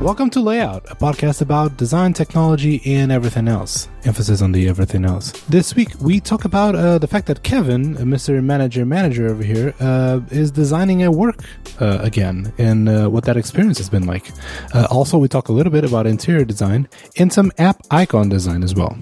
[0.00, 3.86] Welcome to Layout, a podcast about design, technology, and everything else.
[4.04, 5.30] Emphasis on the everything else.
[5.50, 8.42] This week, we talk about uh, the fact that Kevin, Mr.
[8.42, 11.44] Manager Manager over here, uh, is designing a work
[11.82, 14.30] uh, again and uh, what that experience has been like.
[14.74, 16.88] Uh, also, we talk a little bit about interior design
[17.18, 18.96] and some app icon design as well.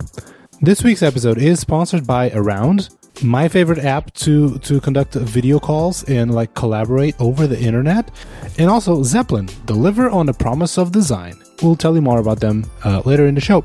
[0.63, 2.89] This week's episode is sponsored by Around,
[3.23, 8.11] my favorite app to to conduct video calls and like collaborate over the internet.
[8.59, 11.41] And also Zeplin deliver on the promise of design.
[11.63, 13.65] We'll tell you more about them uh, later in the show.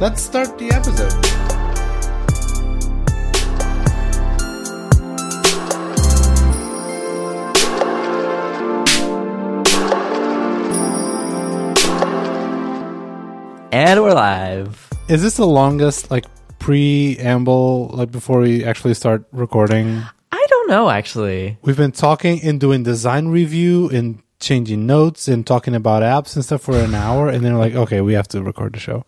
[0.00, 1.12] Let's start the episode.
[13.74, 14.88] And we're live.
[15.08, 16.26] is this the longest like
[16.62, 21.58] preamble like before we actually start recording I don't know actually.
[21.62, 26.44] we've been talking and doing design review and changing notes and talking about apps and
[26.44, 29.04] stuff for an hour and then we're like okay we have to record the show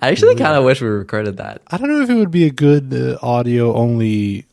[0.00, 1.60] I actually kind of wish we recorded that.
[1.70, 4.46] I don't know if it would be a good uh, audio only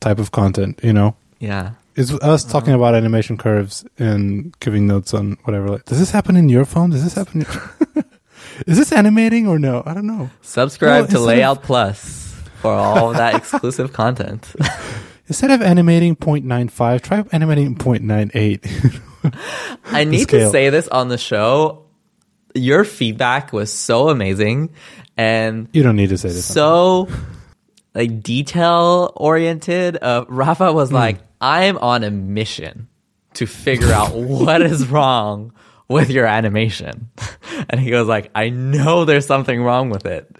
[0.00, 1.16] type of content, you know?
[1.40, 1.72] Yeah.
[1.96, 5.68] It's us talking about animation curves and giving notes on whatever.
[5.68, 6.90] Like, does this happen in your phone?
[6.90, 7.44] Does this happen?
[8.66, 9.82] Is this animating or no?
[9.84, 10.30] I don't know.
[10.42, 14.54] Subscribe Well, to Layout Plus for all of that exclusive content.
[15.28, 19.34] Instead of animating 0.95, try animating 0.98.
[19.86, 20.46] I need scale.
[20.46, 21.84] to say this on the show.
[22.54, 24.70] Your feedback was so amazing
[25.16, 26.44] and you don't need to say this.
[26.46, 27.08] so
[27.94, 29.98] like detail oriented.
[30.00, 32.88] Uh, Rafa was like, "I'm on a mission
[33.34, 35.52] to figure out what is wrong
[35.88, 37.10] with your animation,"
[37.70, 40.34] and he goes like, "I know there's something wrong with it."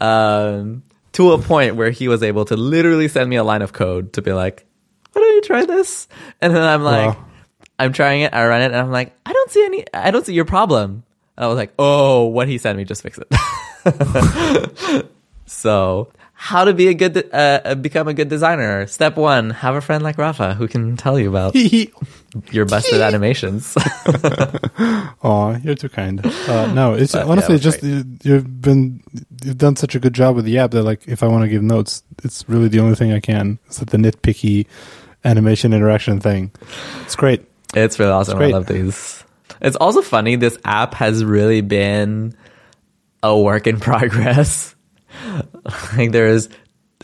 [0.00, 0.82] Um,
[1.12, 4.12] to a point where he was able to literally send me a line of code
[4.14, 4.66] to be like,
[5.12, 6.08] "Why don't you try this?"
[6.40, 7.24] And then I'm like, Wow.
[7.78, 8.34] I'm trying it.
[8.34, 9.84] I run it, and I'm like, I don't see any.
[9.94, 11.04] I don't see your problem.
[11.36, 15.06] And I was like, oh, what he sent me, just fix it.
[15.46, 16.10] so,
[16.40, 18.86] how to be a good, uh, uh, become a good designer?
[18.86, 21.56] Step one: have a friend like Rafa who can tell you about
[22.52, 23.76] your busted animations.
[25.22, 26.24] Aw, you're too kind.
[26.24, 29.02] Uh, no, it's But, yeah, honestly just you, you've been
[29.42, 31.48] you've done such a good job with the app that like if I want to
[31.48, 33.58] give notes, it's really the only thing I can.
[33.66, 34.68] It's like the nitpicky
[35.24, 36.52] animation interaction thing.
[37.02, 37.44] It's great.
[37.74, 38.36] It's really awesome.
[38.36, 38.54] I great.
[38.54, 39.24] love these.
[39.60, 40.36] It's also funny.
[40.36, 42.36] This app has really been
[43.24, 44.76] a work in progress.
[45.96, 46.48] like there's,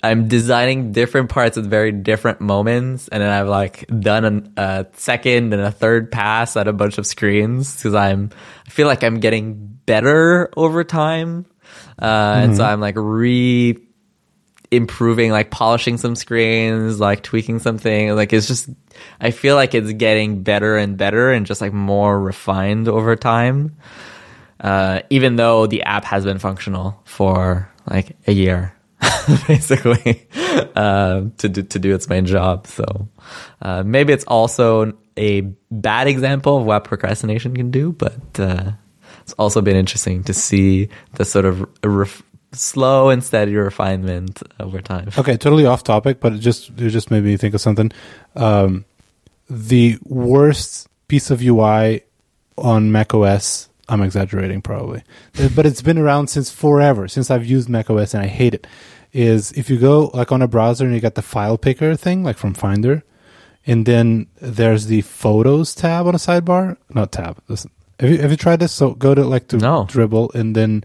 [0.03, 4.87] I'm designing different parts at very different moments, and then I've like done an, a
[4.95, 8.31] second and a third pass at a bunch of screens because I'm,
[8.67, 11.47] I feel like I'm getting better over time,
[12.01, 13.79] uh, and so I'm like re
[14.71, 18.15] improving like polishing some screens like tweaking something.
[18.15, 18.69] Like it's just
[19.21, 23.77] i feel like it's getting better and better and just like more refined over time.
[24.61, 28.75] Uh, even though the app has been functional for like a year
[29.49, 30.27] basically
[30.77, 33.09] uh, to do to do its main job so
[33.63, 38.73] uh, maybe it's also a bad example of what procrastination can do but uh,
[39.23, 42.23] it's also been interesting to see the sort of ref-
[42.53, 45.09] slow and steady refinement over time.
[45.17, 47.91] Okay, totally off topic, but it just it just made me think of something.
[48.37, 48.85] Um,
[49.49, 52.03] the worst piece of UI
[52.57, 53.69] on macOS.
[53.89, 55.03] I'm exaggerating probably,
[55.39, 58.67] Uh, but it's been around since forever, since I've used macOS, and I hate it.
[59.13, 62.25] Is if you go like on a browser and you got the file picker thing,
[62.25, 63.05] like from Finder,
[63.67, 66.77] and then there's the Photos tab on a sidebar.
[66.91, 67.39] Not tab.
[67.47, 68.73] Listen, have you have you tried this?
[68.73, 69.85] So go to like to No.
[69.85, 70.83] Dribbble and then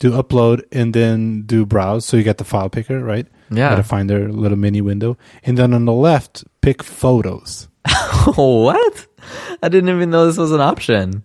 [0.00, 2.04] do upload and then do browse.
[2.04, 3.26] So you get the file picker, right?
[3.50, 3.70] Yeah.
[3.70, 5.16] Gotta find their little mini window.
[5.44, 7.68] And then on the left, pick photos.
[8.34, 9.06] what?
[9.62, 11.22] I didn't even know this was an option.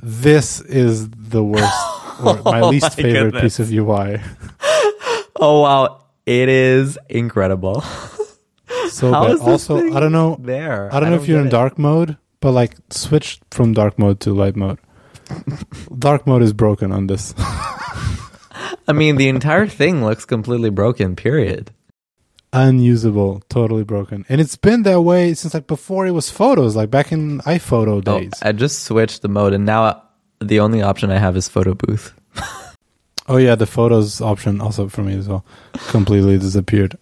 [0.00, 1.72] This is the worst,
[2.22, 3.42] or my Oh least my favorite goodness.
[3.42, 4.20] piece of UI.
[5.38, 7.82] Oh wow, it is incredible.
[8.90, 9.32] So How bad.
[9.34, 10.36] is this Also, I don't know.
[10.40, 10.88] there?
[10.94, 11.50] I don't know if you're in it.
[11.50, 14.78] dark mode, but like switch from dark mode to light mode.
[15.98, 17.34] dark mode is broken on this.
[18.88, 21.16] I mean, the entire thing looks completely broken.
[21.16, 21.72] Period.
[22.56, 24.24] Unusable, totally broken.
[24.28, 27.96] And it's been that way since like before it was photos, like back in iPhoto
[27.98, 28.32] Oh, days.
[28.42, 30.02] I just switched the mode, and now
[30.40, 32.12] the only option I have is photo booth.
[33.28, 35.44] Oh yeah, the photos option also for me as well
[35.88, 36.96] completely disappeared.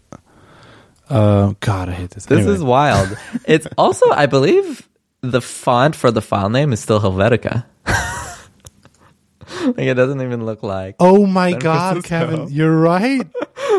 [1.11, 2.25] Uh, God, I hate this.
[2.25, 2.55] This Anyway.
[2.55, 3.19] is wild.
[3.45, 4.89] it's also, I believe,
[5.21, 7.67] the font for the file name is still Helvetica.
[9.67, 10.97] like it doesn't even look like.
[10.99, 12.03] oh my God.
[12.05, 13.29] Kevin, you're right.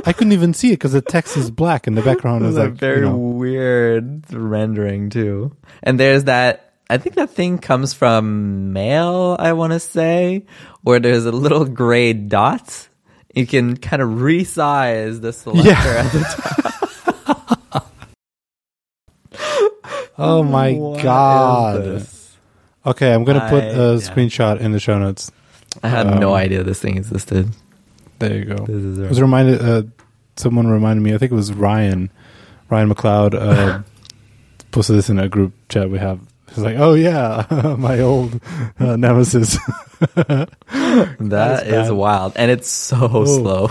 [0.06, 2.66] I couldn't even see it because the text is black and the background is a
[2.66, 5.56] like very you know, weird rendering too.
[5.84, 10.46] And there's that I think that thing comes from Mail, I want to say,
[10.84, 12.88] where there's a little gray dot.
[13.34, 16.04] You can kind of resize the selector Yeah.
[16.06, 16.20] at the
[17.72, 17.92] top.
[20.18, 22.06] Oh my What god.
[22.86, 24.00] Okay, I'm gonna put I- a yeah.
[24.00, 25.32] screenshot in the show notes.
[25.84, 27.50] I had Um, no idea this thing existed.
[28.20, 28.66] There you go.
[28.66, 29.62] This is was reminded.
[29.62, 29.84] Uh,
[30.38, 31.14] someone reminded me.
[31.14, 32.10] I think it was Ryan,
[32.70, 33.34] Ryan McLeod.
[33.36, 33.82] Uh,
[34.72, 36.20] posted this in a group chat we have.
[36.50, 37.46] He's like, "Oh yeah,
[37.78, 38.40] my old
[38.80, 39.58] uh, nemesis."
[40.16, 40.50] That
[41.20, 43.26] That's is wild, and it's so Oh.
[43.26, 43.70] slow.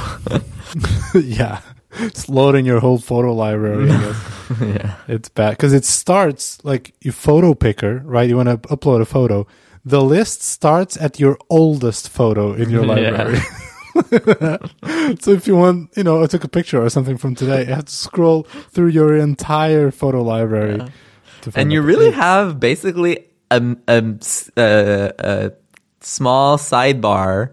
[1.21, 1.61] yeah,
[1.99, 3.91] it's loading your whole photo library.
[3.91, 4.61] I guess.
[4.61, 8.29] yeah, It's bad because it starts like your photo picker, right?
[8.29, 9.47] You want to upload a photo.
[9.85, 13.43] The list starts at your oldest photo in your Yeah.
[15.21, 17.75] so if you want, you know, I took a picture or something from today, you
[17.75, 20.79] have to scroll through your entire photo library.
[21.43, 22.17] to find and you really pics.
[22.17, 24.05] have basically a, a,
[24.57, 25.53] a, a
[26.01, 27.51] small sidebar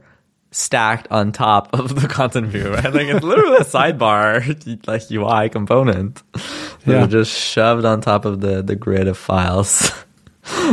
[0.53, 2.73] stacked on top of the content view.
[2.73, 2.93] Right?
[2.93, 4.41] Like it's literally a sidebar,
[4.87, 6.21] like UI component.
[6.33, 6.41] that
[6.85, 7.03] Yeah.
[7.03, 9.91] are just shoved on top of the the grid of files.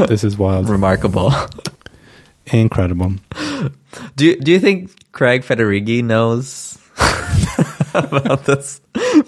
[0.08, 1.32] This is wild, Remarkable.
[2.52, 3.12] incredible.
[4.16, 6.78] Do you, do you think Craig Federighi knows
[7.94, 8.80] about this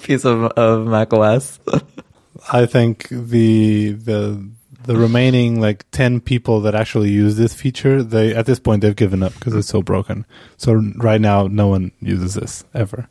[0.03, 1.59] piece of, of macOS?
[2.53, 4.51] I think the the
[4.85, 8.97] the remaining like ten people that actually use this feature, they at this point they've
[8.97, 10.25] given up because it's so broken.
[10.57, 13.09] So right now, no one uses this ever.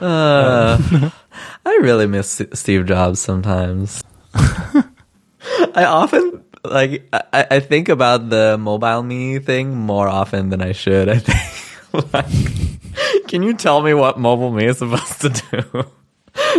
[0.00, 1.10] Uh,
[1.66, 4.02] I really miss Steve Jobs sometimes.
[4.34, 11.08] I often like I, I think about the MobileMe thing more often than I should.
[11.08, 11.61] I think.
[12.12, 12.26] like,
[13.28, 15.28] can you tell me what MobileMe is supposed to
[15.72, 15.84] do?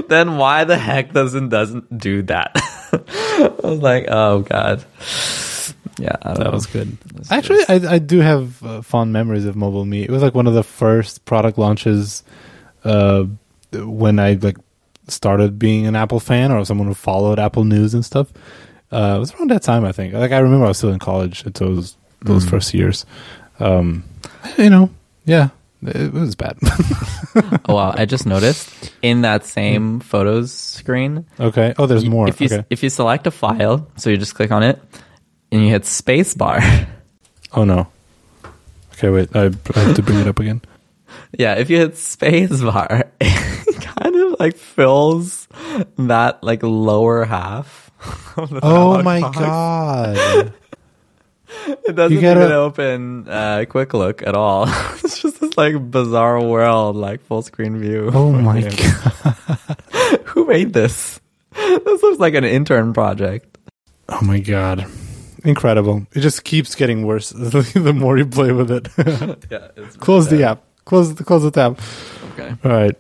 [0.08, 2.52] then why the heck doesn't doesn't do that?
[2.94, 4.84] I was like, oh god.
[6.00, 6.52] Yeah, I That know.
[6.52, 6.98] was good.
[7.30, 10.04] Actually, just- I, I do have uh, fond memories of MobileMe.
[10.04, 12.24] It was like one of the first product launches
[12.84, 13.26] uh,
[13.74, 14.58] when I like
[15.08, 18.32] started being an Apple fan or someone who followed Apple news and stuff.
[18.92, 20.14] Uh, it was around that time, I think.
[20.14, 22.50] Like I remember I was still in college at those those Mm.
[22.50, 23.06] first years.
[23.60, 24.04] Um,
[24.58, 24.90] you know,
[25.26, 25.50] yeah,
[25.82, 26.58] it was bad.
[27.66, 27.94] oh wow!
[27.96, 28.70] I just noticed
[29.02, 31.26] in that same photos screen.
[31.40, 31.74] okay.
[31.78, 32.28] Oh, there's more.
[32.28, 32.66] If you okay.
[32.70, 34.80] if you select a file, so you just click on it,
[35.52, 36.62] and you hit spacebar.
[37.56, 37.86] Oh no.
[38.94, 39.30] Okay, wait.
[39.36, 40.62] I, I have to bring it up again.
[41.38, 45.48] yeah, if you hit spacebar, it kind of like fills
[46.00, 47.92] that like lower half.
[48.38, 49.38] of the Oh my box.
[49.38, 50.54] god.
[51.88, 54.66] It doesn't gotta- even open uh, quick look at all.
[55.04, 58.10] it's just this like bizarre world, like full screen view.
[58.14, 59.38] Oh my god.
[60.26, 61.20] Who made this?
[61.56, 63.58] This looks like an intern project.
[64.10, 64.86] Oh my god.
[65.44, 66.06] Incredible.
[66.14, 68.88] It just keeps getting worse the more you play with it.
[69.52, 69.68] Yeah,
[70.00, 70.64] close the app.
[70.86, 71.80] Close the close the tab.
[72.34, 72.56] Okay.
[72.64, 73.00] All right.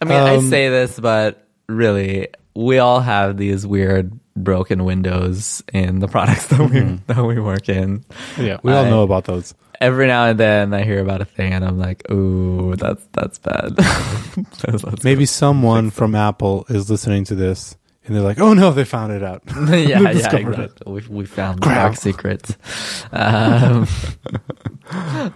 [0.00, 5.62] I mean, I Um, say this, but really, we all have these weird broken windows
[5.72, 8.04] in the products that we that we work in.
[8.38, 9.54] Yeah, we all I- know about those.
[9.80, 13.38] Every now and then, I hear about a thing, and I'm like, "Ooh, that's that's
[13.38, 13.78] bad."
[14.66, 18.72] Let's- let's Maybe someone from Apple is listening to this and they're like, "Oh no,
[18.72, 20.72] they found it out." yeah, yeah, discovered it.
[20.86, 22.56] We we found the dark secrets.
[23.10, 23.86] Um,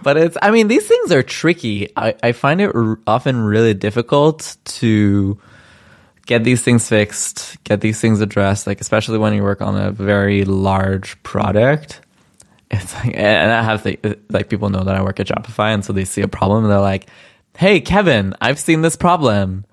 [0.03, 1.89] but it's, I mean, these things are tricky.
[1.95, 5.39] I I find it r- often really difficult to
[6.25, 8.67] get these things fixed, get these things addressed.
[8.67, 12.01] Like especially when you work on a very large product.
[12.71, 15.85] It's like, and I have the, like people know that I work at Shopify, and
[15.85, 17.07] so they see a problem and they're like,
[17.55, 19.65] "Hey, Kevin, I've seen this problem,"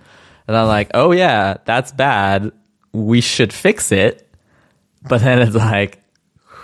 [0.47, 2.53] and I'm like, "Oh yeah, that's bad.
[2.93, 4.29] We should fix it."
[5.09, 6.03] But then it's like,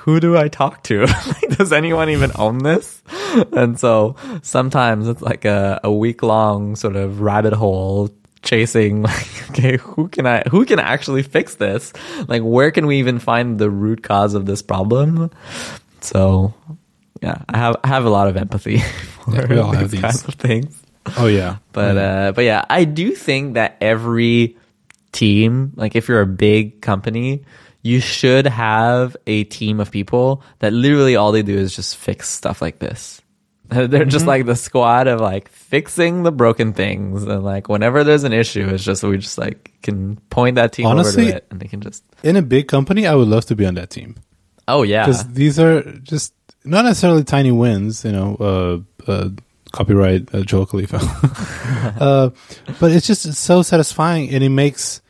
[0.09, 1.05] who do I talk to?
[1.27, 3.03] like, does anyone even own this?
[3.53, 8.09] And so sometimes it's like a, a week long sort of rabbit hole
[8.43, 11.93] chasing like okay who can i who can actually fix this
[12.29, 15.31] like where can we even find the root cause of this problem
[16.01, 16.55] so
[17.23, 18.79] yeah i have i have a lot of empathy
[19.25, 20.01] for Yeah, we all have these these.
[20.03, 20.83] kinds of things
[21.17, 21.57] Oh yeah.
[21.73, 24.59] but uh, but yeah, I do think that every
[25.11, 27.45] team, like if you're a big company,
[27.81, 32.29] you should have a team of people that literally all they do is just fix
[32.29, 33.23] stuff like this.
[33.89, 34.29] They're just Mm-hmm.
[34.29, 38.67] like the squad of like fixing the broken things, and like whenever there's an issue,
[38.69, 41.67] it's just we just like can point that team Honestly- over to it, and they
[41.69, 44.17] can just In a big company, I would love to be on that team
[44.67, 46.33] oh yeah, because these are just
[46.65, 48.37] not necessarily tiny wins, you know.
[48.41, 49.29] Uh, uh,
[49.73, 50.99] copyright uh, Joel Califa,
[52.01, 52.31] uh,
[52.81, 55.03] but it's just so satisfying, and it makes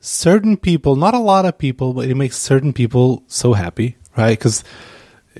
[0.00, 3.96] certain people, not a lot of people, but it makes certain people so happy.
[4.16, 4.36] right?
[4.38, 4.62] Because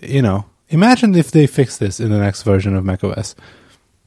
[0.02, 3.34] you know, imagine if they fix this in the next version of macOS.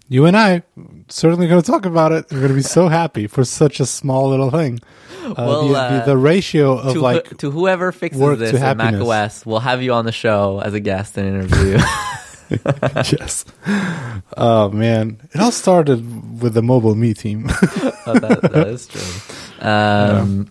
[0.09, 0.63] You and I
[1.09, 2.25] certainly going to talk about it.
[2.31, 4.79] We're going to be so happy for such a small little thing.
[5.25, 8.71] Uh, Well, the, uh, the, the ratio of to, like to whoever fixes this to
[8.71, 11.77] in macOS, we'll have you on the show as a guest and interview.
[12.95, 13.43] yes.
[14.37, 17.49] Oh man, it all started with the MobileMe team.
[18.09, 19.01] Oh, that, that is true.
[19.59, 20.49] Um,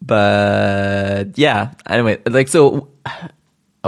[0.00, 1.72] but yeah.
[1.86, 2.88] Anyway, like so.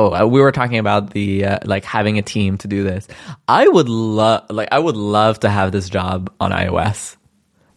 [0.00, 3.06] Oh, uh, we were talking about the uh, like having a team to do this.
[3.46, 7.16] I would love, like, I would love to have this job on iOS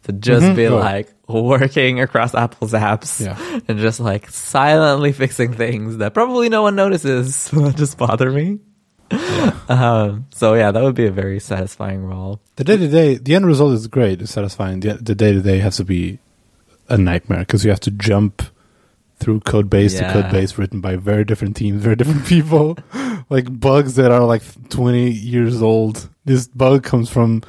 [0.03, 0.77] to just be Oh.
[0.77, 3.37] like working across Apple's apps Yeah.
[3.67, 8.59] and just like silently fixing things that probably no one notices that just bother me.
[9.69, 12.41] Um, so yeah, that would be a very satisfying role.
[12.57, 14.79] the day to day, the end result is great, it's satisfying.
[14.81, 16.19] The the day to day has to be
[16.89, 18.41] a nightmare because you have to jump
[19.23, 22.77] through code base to code base written by very different teams, very different people,
[23.29, 26.09] like bugs that are like 20 years old.
[26.25, 27.41] This bug comes from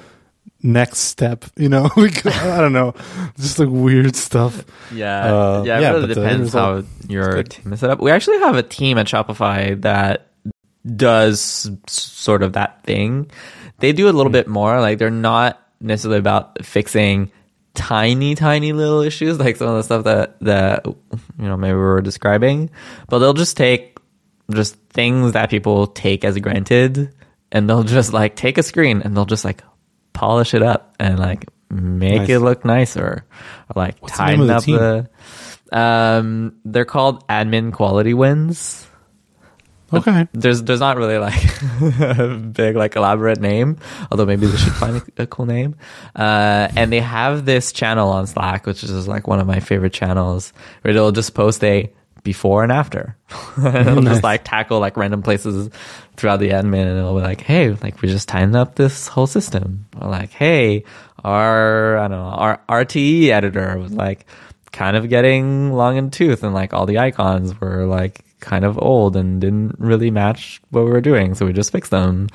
[0.63, 2.95] NeXTSTEP, you know, Like, I don't know,
[3.37, 4.65] just like weird stuff.
[4.93, 8.01] Yeah, Uh, yeah, it yeah, really the depends how your team is set up.
[8.01, 10.29] We actually have a team at Shopify that
[10.97, 13.31] does sort of that thing.
[13.79, 14.33] They do a little Hmm.
[14.33, 14.81] bit more.
[14.81, 17.31] Like they're not necessarily about fixing
[17.75, 20.97] tiny, tiny little issues like some of the stuff that that you
[21.39, 22.71] know maybe we were describing,
[23.09, 23.99] but they'll just take
[24.53, 27.13] just things that people take as granted,
[27.53, 29.63] and they'll just like take a screen and they'll just like
[30.13, 32.29] polish it up and like make Nice.
[32.31, 33.25] it look nicer,
[33.69, 34.77] or like What's the tighten the up team?
[34.77, 35.09] the.
[35.73, 38.87] Um, they're called admin quality wins.
[39.99, 40.29] Okay.
[40.33, 41.43] There's there's not really like
[42.01, 43.79] a big like elaborate name,
[44.11, 45.77] although maybe they should find a, a cool name.
[46.15, 49.93] Uh, and they have this channel on Slack, which is like one of my favorite
[49.93, 53.17] channels, where they'll just post a before and after.
[53.57, 54.15] and it'll Nice.
[54.15, 55.69] just like tackle like random places
[56.17, 59.27] throughout the admin, and it'll be like, hey, like we just tightened up this whole
[59.27, 60.85] system, or like, hey,
[61.23, 64.27] our I don't know, our RTE editor was like
[64.73, 68.79] kind of getting long in tooth, and like all the icons were like kind of
[68.79, 72.29] old and didn't really match what we were doing, so we just fixed them.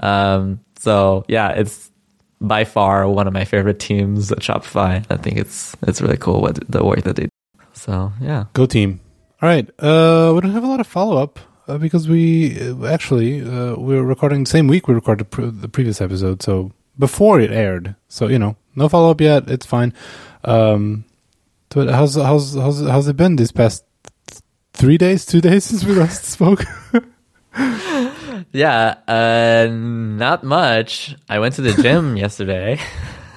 [0.00, 1.90] Um, so yeah, it's
[2.40, 5.04] by far one of my favorite teams at Shopify.
[5.10, 7.28] I think it's it's really cool what the work that they do.
[7.72, 8.44] So yeah.
[8.52, 9.00] Go team.
[9.42, 9.68] All right.
[9.78, 13.74] Uh, we don't have a lot of follow up uh, because we uh, actually uh,
[13.76, 17.50] we were recording the same week we recorded pre- the previous episode, so before it
[17.50, 17.94] aired.
[18.08, 19.50] So you know, no follow up yet.
[19.50, 19.92] It's fine.
[20.44, 21.04] Um,
[21.70, 23.84] but how's how's how's how's it been these past
[24.76, 26.64] three days, two days since we last spoke?
[28.52, 31.16] Yeah, uh, not much.
[31.28, 32.78] I went to the gym yesterday.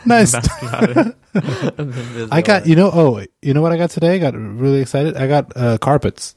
[0.05, 0.31] nice.
[0.33, 2.27] That's about it.
[2.31, 2.91] I got you know.
[2.93, 4.15] Oh, you know what I got today?
[4.15, 5.15] I got really excited.
[5.15, 6.35] I got uh, carpets.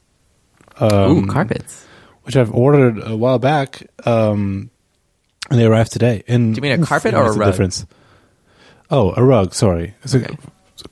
[0.79, 1.85] Um, Ooh, carpets.
[2.23, 4.69] which I've ordered a while back, um,
[5.49, 6.23] and they arrived today.
[6.27, 7.51] And Do you mean a carpet What's or a rug?
[7.51, 7.85] Difference?
[8.89, 9.53] Oh, a rug.
[9.53, 10.33] Sorry, it's Okay.
[10.33, 10.37] a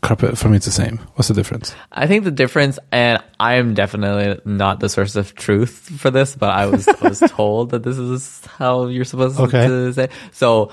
[0.02, 0.38] carpet.
[0.38, 0.98] For me, it's the same.
[1.16, 1.76] What's the difference?
[1.92, 6.36] I think the difference, and I am definitely not the source of truth for this,
[6.36, 9.68] but I was I was told that this is how you're supposed Okay.
[9.68, 10.10] to say.
[10.32, 10.72] So,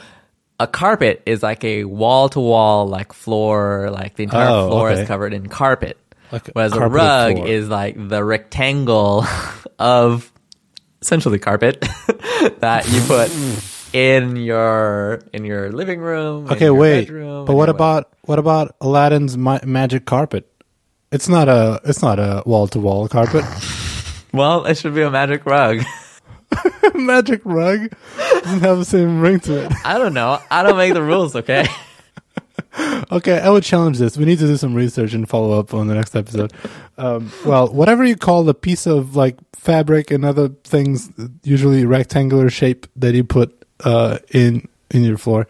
[0.60, 4.90] a carpet is like a wall to wall, like floor, like the entire Oh, floor
[4.90, 5.02] okay.
[5.02, 5.98] is covered in carpet.
[6.32, 7.46] Like Whereas a rug floor.
[7.48, 9.24] is like the rectangle
[9.78, 10.30] of
[11.00, 11.80] essentially carpet
[12.58, 13.30] that you put
[13.92, 16.50] in your in your living room.
[16.50, 17.06] Okay, wait.
[17.06, 20.50] bedroom, But what about what about Aladdin's ma- magic carpet?
[21.10, 23.44] It's not a it's not a wall to wall carpet.
[24.30, 25.82] Well, it should be a magic rug.
[26.94, 29.72] magic rug doesn't have the same ring to it.
[29.86, 30.38] I don't know.
[30.50, 31.66] I don't make the rules, okay?
[33.10, 34.16] Okay, I would challenge this.
[34.16, 36.52] We need to do some research and follow up on the next episode.
[36.96, 41.10] Um, well, whatever you call the piece of like fabric and other things,
[41.42, 45.46] usually rectangular shape that you put uh, in in your floor.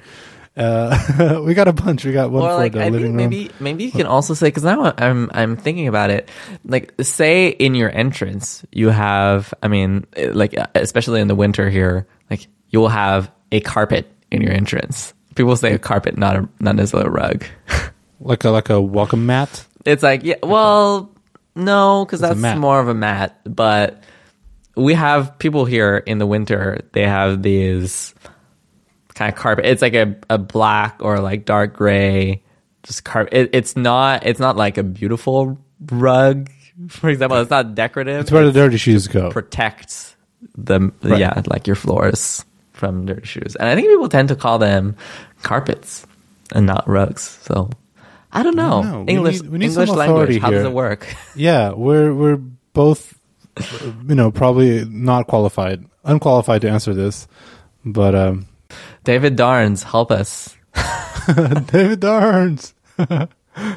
[0.56, 2.04] Uh, we got a bunch.
[2.04, 3.30] We got one or for like the I living think room.
[3.30, 6.28] maybe maybe you can also say because now I'm I'm thinking about it.
[6.64, 12.08] Like say in your entrance you have I mean like especially in the winter here
[12.28, 15.14] like you will have a carpet in your entrance.
[15.36, 17.44] People say a carpet, not a not necessarily a rug.
[18.20, 19.64] like a like a welcome mat.
[19.84, 21.14] It's like yeah, well,
[21.54, 23.40] no, because that's more of a mat.
[23.44, 24.02] But
[24.78, 26.80] we have people here in the winter.
[26.92, 28.14] They have these
[29.14, 29.66] kind of carpet.
[29.66, 32.42] It's like a, a black or like dark gray,
[32.84, 33.34] just carpet.
[33.34, 34.24] It, it's not.
[34.26, 35.58] It's not like a beautiful
[35.90, 36.50] rug.
[36.88, 38.20] For example, it's not decorative.
[38.20, 39.30] It's where the dirty shoes go.
[39.30, 40.14] protects
[40.56, 41.18] the Right.
[41.18, 43.56] yeah like your floors from dirty shoes.
[43.56, 44.94] And I think people tend to call them
[45.42, 46.06] carpets
[46.52, 47.36] and not rugs.
[47.42, 47.70] So
[48.32, 48.82] I don't know.
[48.82, 49.00] know.
[49.02, 50.06] We English need- we need English language.
[50.08, 51.12] authority How does it work?
[51.34, 52.36] Yeah, we're we're
[52.72, 53.17] both
[54.08, 57.28] you know, probably not qualified, unqualified to answer this.
[57.84, 58.46] But um,
[59.04, 60.56] David Darnes, help us.
[61.26, 62.74] David Darnes,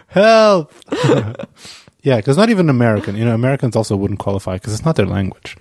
[0.07, 0.73] help!
[2.01, 3.15] yeah, because not even American.
[3.15, 5.57] You know, Americans also wouldn't qualify because it's not their language.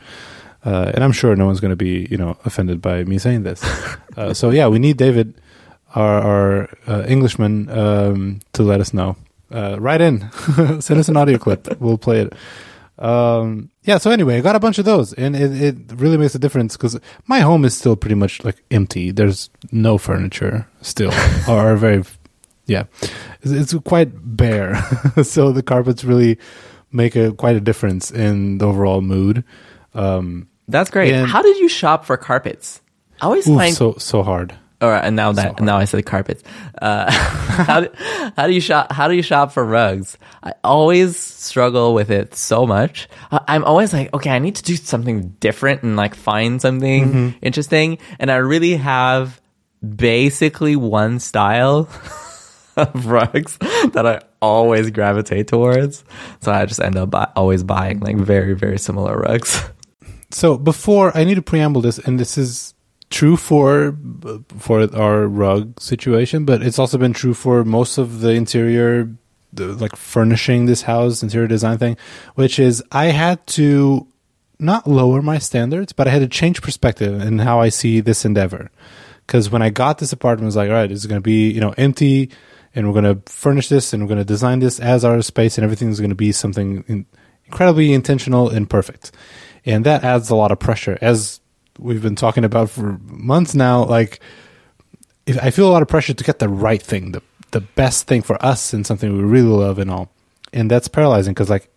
[0.65, 3.45] Uh, and I'm sure no one's going to be, you know, offended by me saying
[3.45, 3.65] this.
[4.17, 5.41] Uh, so yeah, we need David,
[5.95, 9.17] our, our uh, Englishman, um, to let us know.
[9.51, 10.31] Uh, write in,
[10.81, 11.81] send us an audio clip.
[11.81, 12.35] We'll play it.
[13.01, 13.99] Um, yeah.
[13.99, 16.77] So anyway, I got a bunch of those, and it, it really makes a difference
[16.77, 19.11] because my home is still pretty much like empty.
[19.11, 21.13] There's no furniture still,
[21.49, 22.05] or very,
[22.67, 22.85] yeah,
[23.43, 24.83] it's, it's quite bare.
[25.23, 26.39] so the carpets really
[26.93, 29.45] make a quite a difference in the overall mood.
[29.95, 31.15] Um, That's great.
[31.15, 32.83] How did you shop for carpets?
[33.21, 34.57] I always oof, find so so hard.
[34.81, 36.43] All right, and now that So now I said carpets.
[36.81, 37.89] Uh, how, do,
[38.37, 38.91] how do you shop?
[38.91, 40.17] How do you shop for rugs?
[40.43, 43.09] I always struggle with it so much.
[43.31, 47.39] I'm always like, okay, I need to do something different and like find something Mm-hmm.
[47.43, 47.99] interesting.
[48.19, 49.41] And I really have
[49.97, 51.89] basically one style
[52.77, 53.59] of rugs
[53.93, 56.05] that I always gravitate towards.
[56.41, 59.63] So I just end up buy, always buying like very very similar rugs.
[60.33, 62.73] So before I need to preamble this, and this is
[63.11, 63.97] true for
[64.59, 69.13] for our rug situation, but it's also been true for most of the interior,
[69.53, 71.97] the, like furnishing this house, interior design thing,
[72.37, 74.07] which is I had to
[74.59, 78.25] not lower my standards, but I had to change perspective in how I see this
[78.25, 78.71] endeavor.
[79.27, 81.51] Because when I got this apartment, I was like, all right, it's going to be
[81.51, 82.31] you know empty,
[82.75, 85.59] and we're going to furnish this, and we're going to design this as our space,
[85.59, 87.07] and everything's going to be something in,
[87.45, 89.11] incredibly intentional and perfect.
[89.67, 91.40] And that adds a lot of pressure, as
[91.81, 93.85] we've been talking about for months now.
[93.85, 94.21] Like,
[95.27, 97.23] if I feel a lot of pressure to get the right thing, the
[97.53, 100.11] the best thing for us, and something we really love, and all.
[100.53, 101.71] And that's paralyzing because, like,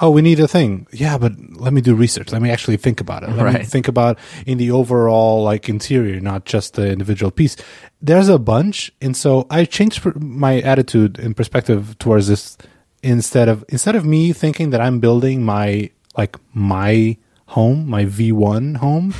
[0.00, 0.86] oh, we need a thing.
[0.92, 2.32] Yeah, but let me do research.
[2.32, 3.30] Let me actually think about it.
[3.30, 7.56] Let me think about in the overall like interior, not just the individual piece.
[8.00, 12.56] There's a bunch, and so I changed my attitude and perspective towards this.
[13.02, 18.76] Instead of instead of me thinking that I'm building my like my home, my V1
[18.76, 19.14] home,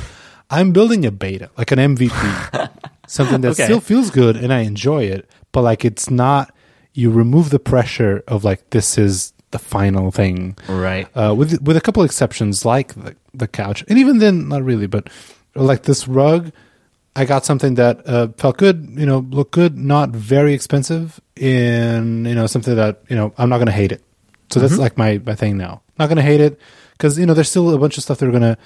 [0.51, 2.69] I'm building a beta, like an MVP,
[3.07, 3.63] something that Okay.
[3.63, 6.53] still feels good and I enjoy it, but like it's not.
[6.93, 11.07] You remove the pressure of like this is the final thing Right.
[11.15, 14.87] uh, with with a couple exceptions like the, the couch, and even then, not really,
[14.87, 15.09] but
[15.55, 16.51] like this rug,
[17.15, 22.27] I got something that uh, felt good, you know, looked good, not very expensive, and
[22.27, 24.03] you know something that you know I'm not gonna hate it.
[24.51, 25.81] So that's like my my thing now.
[25.97, 26.59] Not gonna hate it
[26.93, 28.57] because you know there's still a bunch of stuff they're gonna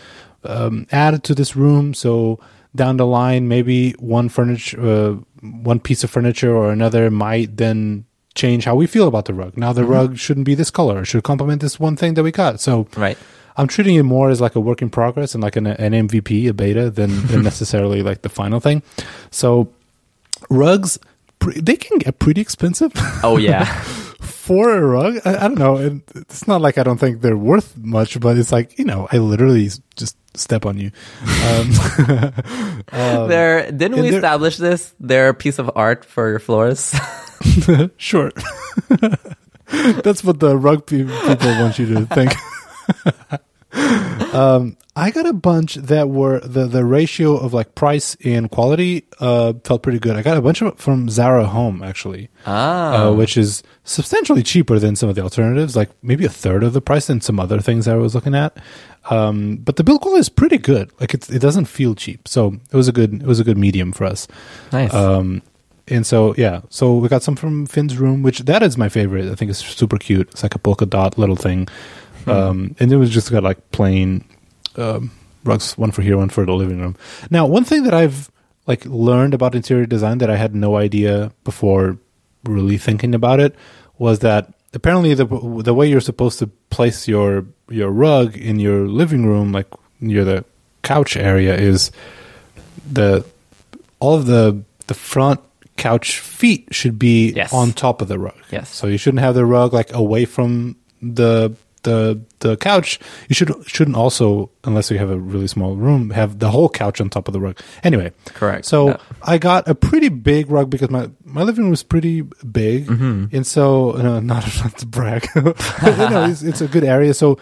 [0.48, 1.94] um, add to this room.
[1.94, 2.40] So
[2.76, 8.06] down the line, maybe one furniture, uh, one piece of furniture or another might then
[8.34, 9.56] change how we feel about the rug.
[9.58, 12.32] Now the rug shouldn't be this color; it should complement this one thing that we
[12.32, 12.60] got.
[12.60, 13.18] So Right.
[13.58, 16.50] I'm treating it more as like a work in progress and like an, an MVP,
[16.50, 18.84] a beta, than, than necessarily like the final thing.
[19.32, 19.70] So
[20.50, 21.00] rugs,
[21.56, 22.92] they can get pretty expensive
[23.24, 23.64] Oh yeah.
[24.22, 25.20] for a rug.
[25.26, 25.78] I, I don't know.
[25.78, 29.08] And it's not like I don't think they're worth much, but it's like you know,
[29.12, 30.92] I literally just step on you.
[31.22, 31.72] Um,
[33.28, 34.94] They're didn't we establish this?
[35.00, 36.96] They're a piece of art for your floors.
[37.98, 38.32] sure.
[40.04, 42.34] That's what the rug people want you to think.
[44.34, 49.06] um, I got a bunch that were the, the ratio of like price and quality
[49.20, 50.16] uh, felt pretty good.
[50.16, 53.08] I got a bunch of from Zara Home actually, ah.
[53.08, 56.72] uh, which is substantially cheaper than some of the alternatives, like maybe a third of
[56.72, 58.58] the price than some other things I was looking at.
[59.10, 60.92] Um, but the build quality is pretty good.
[61.00, 63.58] Like it, it doesn't feel cheap, so it was a good it was a good
[63.58, 64.28] medium for us.
[64.72, 64.94] nice.
[64.94, 65.42] Um,
[65.88, 69.32] and so yeah, so we got some from Finn's room, which that is my favorite.
[69.32, 70.30] I think it's super cute.
[70.32, 71.68] It's like a polka dot little thing,
[72.26, 74.24] um, and it was just got like plain
[74.78, 75.12] um,
[75.44, 76.96] rugs, one for here, one for the living room.
[77.30, 78.32] Now, one thing that I've
[78.66, 82.00] like learned about interior design that I had no idea before
[82.44, 83.56] really thinking about it
[83.98, 85.26] was that apparently the
[85.64, 89.68] the way you're supposed to place your your rug in your living room, like
[90.00, 90.46] near the
[90.84, 91.92] couch area, is
[92.92, 93.26] the
[94.00, 95.40] all of the the front
[95.78, 97.52] couch feet should be Yes.
[97.54, 98.36] on top of the rug.
[98.52, 98.70] Yes.
[98.70, 103.00] So you shouldn't have the rug like away from the the the couch.
[103.30, 107.00] You should shouldn't also, unless you have a really small room, have the whole couch
[107.00, 107.58] on top of the rug.
[107.84, 108.66] Anyway, Correct.
[108.66, 108.98] So Yeah.
[109.24, 113.34] I got a pretty big rug because my my living room is pretty big, Mm-hmm.
[113.36, 117.14] and so uh, not not to brag, but, you know, it's, it's a good area.
[117.14, 117.40] So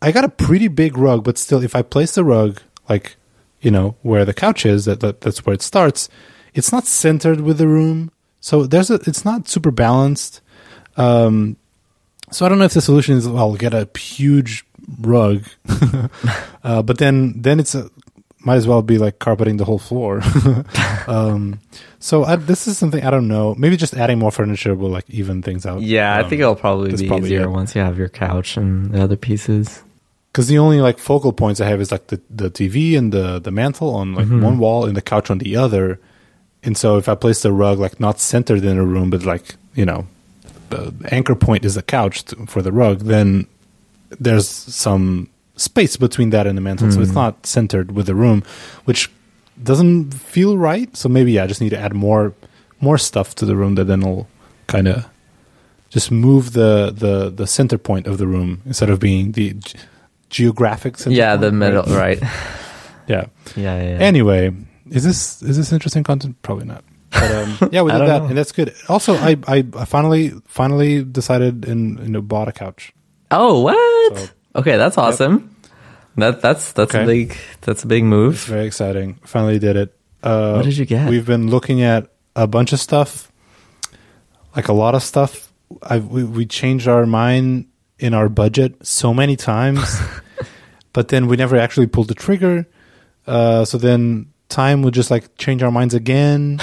[0.00, 3.16] I got a pretty big rug, but still, if I place the rug like
[3.60, 6.08] you know where the couch is, that, that that's where it starts.
[6.54, 8.94] It's not centered with the room, so there's a.
[9.06, 10.40] It's not super balanced.
[10.96, 11.56] Um,
[12.30, 14.64] so I don't know if the solution is well get a huge
[15.00, 15.44] rug.
[16.64, 17.88] uh, but then then it's a,
[18.40, 20.20] might as well be like carpeting the whole floor.
[21.06, 21.60] um,
[21.98, 23.54] so I, this is something I don't know.
[23.56, 25.82] Maybe just adding more furniture will like even things out.
[25.82, 27.50] Yeah, I Um, think it'll probably be probably easier it.
[27.50, 29.82] once you have your couch and the other pieces.
[30.32, 33.40] because the only like focal points I have is like the, the TV and the
[33.40, 34.42] the mantle on like Mhm.
[34.42, 35.98] one wall and the couch on the other.
[36.62, 39.56] And so if I place the rug like not centered in a room, but like
[39.74, 40.06] you know,
[40.70, 43.46] the anchor point is the couch t- for the rug, then
[44.20, 47.14] there's some space between that and the mantle, so it's Mm.
[47.14, 48.42] not centered with the room,
[48.84, 49.10] which
[49.62, 50.94] doesn't feel right.
[50.96, 52.32] So maybe yeah, I just need to add more
[52.80, 54.28] more stuff to the room that then will
[54.68, 55.04] kind of
[55.90, 59.74] just move the, the the center point of the room instead of being the ge-
[60.30, 62.20] geographic center yeah, point, the middle, right?
[62.20, 62.32] right?
[63.08, 63.24] Yeah.
[63.56, 63.90] Yeah, yeah.
[63.92, 63.98] yeah.
[64.04, 64.52] Anyway,
[64.90, 66.36] is this is this interesting content?
[66.42, 66.84] Probably not.
[67.10, 68.26] But um, yeah, we did that, know.
[68.28, 68.74] and that's good.
[68.88, 72.92] Also, I, I finally finally decided and you know bought a couch.
[73.30, 74.18] oh, what?
[74.18, 75.54] So- okay, that's awesome.
[76.16, 77.04] That that's that's Okay.
[77.04, 78.40] a big that's a big It's move.
[78.44, 79.18] very exciting.
[79.24, 79.94] Finally did it.
[80.22, 81.08] Uh, What did you get?
[81.08, 83.30] We've been looking at a bunch of stuff,
[84.56, 85.52] like a lot of stuff.
[85.82, 87.66] I we, we changed our mind
[87.98, 90.00] in our budget so many times,
[90.92, 92.66] but then we never actually pulled the trigger.
[93.26, 96.58] Uh, so then time would just like change our minds again,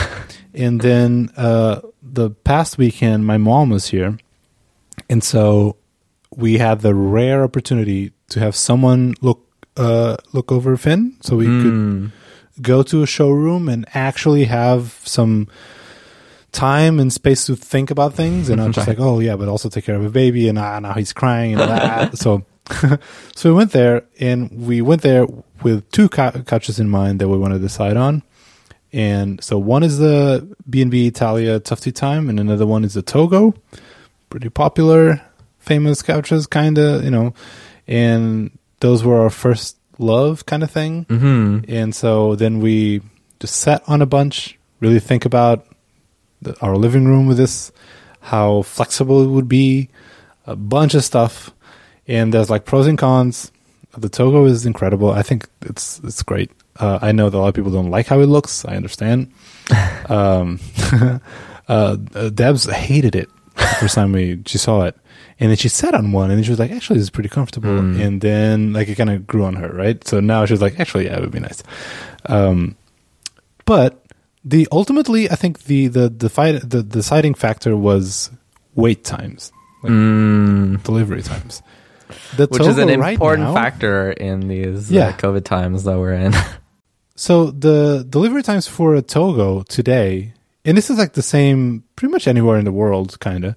[0.55, 4.17] and then uh, the past weekend my mom was here,
[5.09, 5.75] and so
[6.35, 9.41] we had the rare opportunity to have someone look
[9.77, 12.11] uh, look over Finn, so we could Mm.
[12.61, 15.47] go to a showroom and actually have some
[16.51, 18.47] time and space to think about things.
[18.49, 20.79] And not just like oh yeah but also take care of a baby and ah,
[20.79, 22.17] now he's crying and that.
[22.23, 22.43] So
[23.35, 25.27] so we went there and we went there
[25.63, 28.23] with two cou- couches in mind that we want to decide on
[28.95, 33.53] and so one is the B&B Italia Tufty-Time and another one is the togo
[34.29, 35.21] pretty popular
[35.59, 37.33] famous couches kind of you know
[37.87, 41.69] and those were our first love kind of thing Mm-hmm.
[41.71, 43.01] and so then we
[43.39, 45.65] just sat on a bunch, really think about
[46.41, 47.71] the, our living room with this,
[48.21, 49.89] how flexible it would be,
[50.47, 51.51] a bunch of stuff.
[52.07, 53.51] And there's like pros and cons.
[53.97, 55.11] The Togo is incredible.
[55.11, 56.49] I think it's it's great.
[56.77, 58.65] Uh, I know that a lot of people don't like how it looks.
[58.65, 59.31] I understand.
[60.09, 60.59] um,
[61.67, 64.95] uh, uh, Debs hated it the first time we she saw it,
[65.39, 67.29] and then she sat on one, and then she was like, "Actually, this is pretty
[67.29, 67.99] comfortable." Mm.
[68.01, 70.05] And then like it kind of grew on her, right?
[70.05, 71.63] So now she was like, "Actually, yeah, it would be nice."
[72.25, 72.75] Um,
[73.65, 74.03] but
[74.43, 78.29] the ultimately, I think the the the fight the deciding factor was
[78.75, 80.83] wait times, like Mm.
[80.83, 81.63] delivery times.
[82.37, 85.07] The Which is an right important now- factor in these Yeah.
[85.07, 86.33] uh, COVID times that we're in.
[87.15, 90.33] So the delivery times for a Togo today,
[90.65, 93.55] and this is like the same pretty much anywhere in the world, kind of.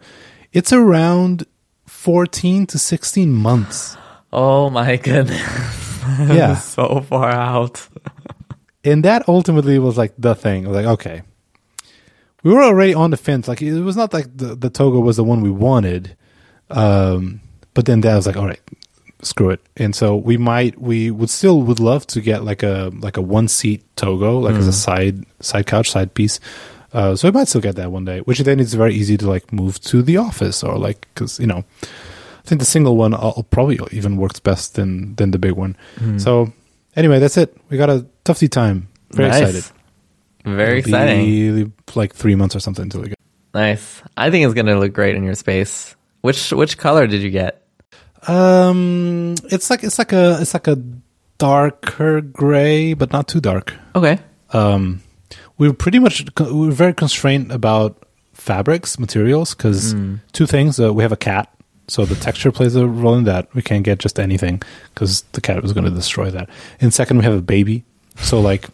[0.53, 1.45] It's around
[1.87, 3.97] fourteen to sixteen months,
[4.33, 5.43] oh my goodness.
[6.19, 6.55] Yeah.
[6.57, 7.87] so far out.
[8.85, 10.65] and that ultimately was like the thing.
[10.65, 11.23] I was like, okay,
[12.43, 13.47] we were already on the fence.
[13.47, 16.17] Like it was not like the the Togo was the one we wanted,
[16.71, 17.41] um,
[17.75, 18.61] but then that was like, all right,
[19.23, 19.61] screw it.
[19.77, 23.23] And so we might we would still would love to get like a like a
[23.23, 26.41] one seat Togo, like as a side side couch side piece.
[26.93, 29.29] Uh, so we might still get that one day, which then it's very easy to
[29.29, 33.13] like move to the office or like because you know, I think the single one
[33.13, 35.77] uh, probably even works best than than the big one.
[35.97, 36.21] Mm.
[36.21, 36.53] So
[36.97, 37.55] anyway, that's it.
[37.69, 38.89] We got a Tufty-Time.
[39.11, 39.41] Very Nice.
[39.41, 39.65] excited.
[40.45, 41.73] Very It'll exciting.
[41.95, 43.19] like three months or something until we get.
[43.53, 44.03] Nice.
[44.17, 45.95] I think it's gonna look great in your space.
[46.23, 47.58] Which which color did you get?
[48.29, 50.79] Um, it's like it's like a it's like a
[51.39, 53.75] darker gray, but not too dark.
[53.95, 54.19] Okay.
[54.53, 55.03] Um,
[55.57, 58.03] we're pretty much we're very constrained about
[58.35, 60.21] fabrics materials because Mm.
[60.33, 60.79] two things.
[60.79, 61.49] Uh, we have a cat,
[61.89, 63.49] so the texture plays a role in that.
[63.55, 64.63] We can't get just anything
[64.95, 66.49] because the cat was going to destroy that.
[66.81, 67.85] And second, we have a baby,
[68.17, 68.67] so like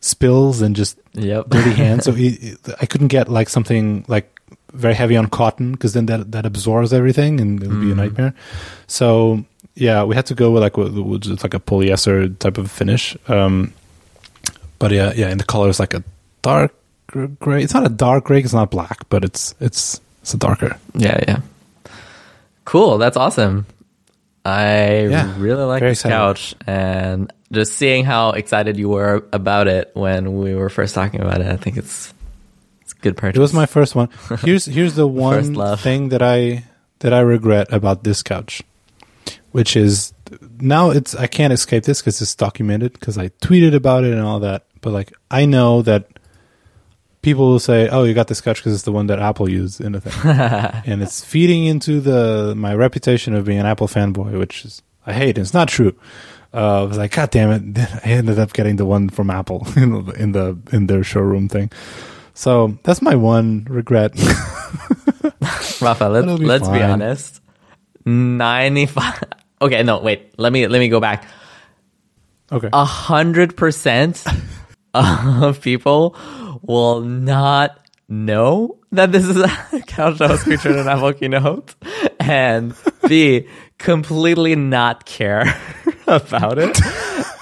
[0.00, 1.48] spills and just Yep.
[1.48, 2.04] dirty hands.
[2.06, 4.32] So it, it- I couldn't get like something like
[4.78, 7.96] very heavy on cotton because then that that absorbs everything and it'll be a Mm.
[7.96, 8.32] nightmare.
[8.86, 12.58] So yeah, we had to go with like with, with just like a polyester type
[12.58, 13.16] of finish.
[13.28, 13.72] Um,
[14.78, 16.02] but yeah, yeah, and the color is like a
[16.42, 16.72] dark
[17.40, 17.62] gray.
[17.62, 18.40] It's not a dark gray.
[18.40, 20.76] It's not black, but it's it's it's a darker.
[20.94, 21.40] Yeah, yeah.
[22.64, 22.98] Cool.
[22.98, 23.66] That's awesome.
[24.44, 26.14] I Yeah, really like this excited.
[26.14, 31.20] couch and just seeing how excited you were about it when we were first talking
[31.20, 31.46] about it.
[31.48, 32.12] I think it's
[33.00, 33.38] good purchase.
[33.38, 34.08] It was my first one.
[34.40, 36.64] Here's here's the one thing that I
[37.00, 38.62] that I regret about this couch,
[39.52, 40.12] which is
[40.60, 44.22] now it's I can't escape this because it's documented because I tweeted about it and
[44.22, 44.64] all that.
[44.80, 46.06] But like I know that
[47.22, 49.80] people will say, "Oh, you got this couch because it's the one that Apple used
[49.80, 50.30] in the thing,"
[50.86, 55.12] and it's feeding into the my reputation of being an Apple fanboy, which is I
[55.12, 55.38] hate.
[55.38, 55.94] It's not true.
[56.52, 57.78] Uh, I was like, God damn it!
[58.04, 61.48] I ended up getting the one from Apple in the in, the, in their showroom
[61.48, 61.70] thing.
[62.38, 64.14] So that's my one regret.
[65.80, 67.40] Rafa, let's be let's be honest.
[68.06, 69.24] Ninety five.
[69.60, 70.38] Okay, no, wait.
[70.38, 71.26] Let me let me go back.
[72.52, 72.70] okay.
[72.72, 74.24] A hundred percent
[74.94, 76.14] of people
[76.62, 79.36] will not know that this is
[79.72, 81.74] a couch that was featured in Apple Keynote,
[82.20, 82.72] and
[83.08, 83.48] B
[83.78, 85.60] completely not care
[86.06, 86.78] about it,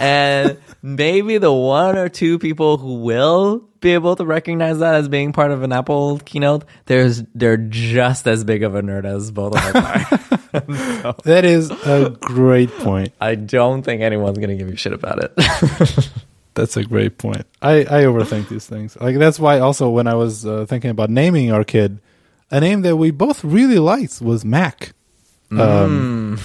[0.01, 5.09] and maybe the one or two people who will be able to recognize that as
[5.09, 9.33] being part of an Apple keynote, there's they're just as big of a nerd as
[9.33, 11.13] both of us are.
[11.25, 13.13] that is a great point.
[13.21, 15.33] I don't think anyone's gonna give you shit about it.
[16.55, 17.45] That's a great point.
[17.61, 18.97] I, I overthink these things.
[18.99, 21.99] Like that's why also when I was uh, thinking about naming our kid,
[22.51, 24.95] a name that we both really liked was Mac.
[25.51, 26.39] Um,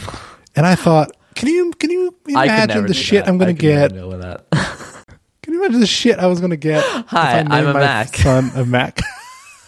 [0.54, 3.30] And I thought, can you can you imagine the shit that.
[3.32, 3.94] I'm gonna I could get?
[3.94, 4.46] deal with that.
[5.41, 6.78] Can you imagine the shit I was gonna get?
[6.96, 8.15] if Hi, I'm a Mac.
[8.15, 9.00] Son a Mac.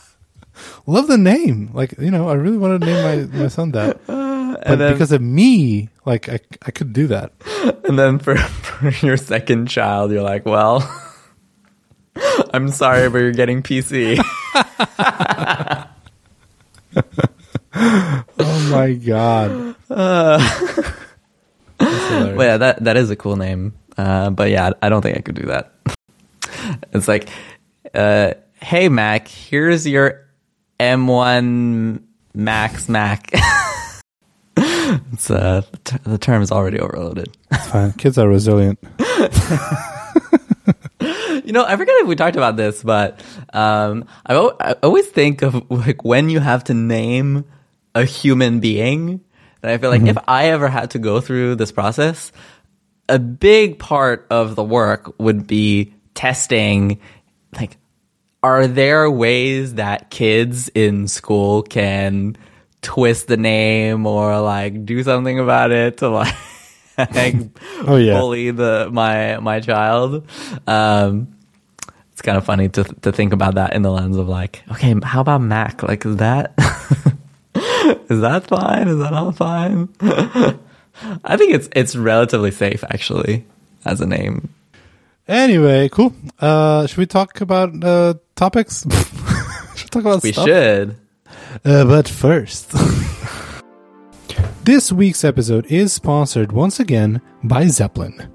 [0.85, 1.71] Love the name.
[1.73, 3.99] Like you know, I really wanted to name my, my son that.
[4.05, 7.33] But then- because of me, like I I could do that.
[7.85, 10.83] And then for, for your second child, you're like, well,
[12.53, 14.19] I'm sorry, but you're getting PC.
[17.75, 19.75] Oh my god.
[19.87, 20.89] That's
[22.35, 23.73] But yeah, that that is a cool name.
[23.97, 25.73] Uh, but yeah, I don't think I could do that.
[26.93, 27.29] it's like,
[27.93, 30.25] uh, hey Mac, here's your
[30.79, 32.01] M1
[32.33, 33.29] Max Mac.
[34.57, 37.35] it's uh, the, t- the term is already overloaded.
[37.51, 37.93] It's fine.
[37.93, 38.79] Kids are resilient.
[41.43, 43.21] You know, I forget if we talked about this, but
[43.53, 47.43] um, I, al- I always think of like when you have to name
[47.95, 49.19] a human being.
[49.63, 52.31] And I feel like if I ever had to go through this process,
[53.09, 56.99] a big part of the work would be testing,
[57.55, 57.77] like,
[58.43, 62.35] are there ways that kids in school can
[62.81, 66.09] twist the name or like do something about it to
[66.97, 67.35] like
[67.87, 68.19] Oh, yeah.
[68.19, 70.27] bully the my my child?
[70.67, 71.35] Um,
[72.11, 74.93] it's kind of funny to to think about that in the lens of like, okay,
[75.03, 75.81] how about Mac?
[75.81, 76.53] Like, is that
[78.09, 78.87] is that fine?
[78.87, 79.89] Is that not fine?
[81.23, 83.45] I think it's it's relatively safe actually
[83.85, 84.49] as a name.
[85.27, 86.13] Anyway, cool.
[86.39, 88.85] Uh, should we talk about uh, topics?
[89.75, 90.45] should we talk about We stuff?
[90.45, 90.95] should.
[91.63, 92.73] Uh, but first,
[94.63, 98.29] this week's episode is sponsored once again by Zeplin.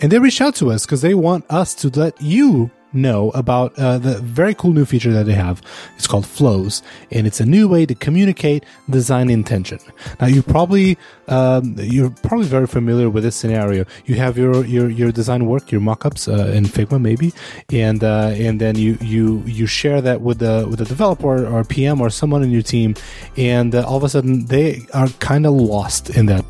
[0.00, 3.78] And they reached out to us because they want us to let you know about
[3.78, 5.62] uh, the very cool new feature that they have.
[5.96, 9.78] It's called Flows, and it's a new way to communicate design intention.
[10.20, 10.98] Now, you probably
[11.28, 13.84] um, you're probably very familiar with this scenario.
[14.06, 17.32] You have your your, your design work, your mockups uh, in Figma, maybe,
[17.72, 21.64] and uh, and then you you you share that with the with the developer or
[21.64, 22.94] PM or someone in your team,
[23.36, 26.44] and uh, all of a sudden they are kind of lost in that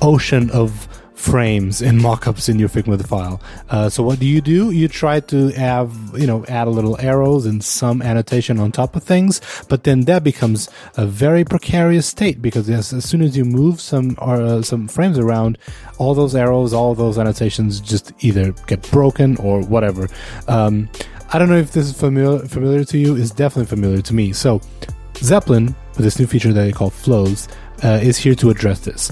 [0.00, 0.88] ocean of
[1.22, 3.40] frames and mockups in your Figma file.
[3.70, 4.70] Uh, so what do you do?
[4.70, 8.96] You try to have, you know, add a little arrows and some annotation on top
[8.96, 13.36] of things, but then that becomes a very precarious state because as, as soon as
[13.36, 15.58] you move some or uh, some frames around,
[15.98, 20.08] all those arrows, all those annotations just either get broken or whatever.
[20.48, 20.88] Um,
[21.32, 23.16] I don't know if this is familiar familiar to you.
[23.16, 24.32] It's definitely familiar to me.
[24.32, 24.60] So
[25.14, 27.48] Zeplin, with this new feature that they call Flows,
[27.84, 29.10] uh, is here to address this.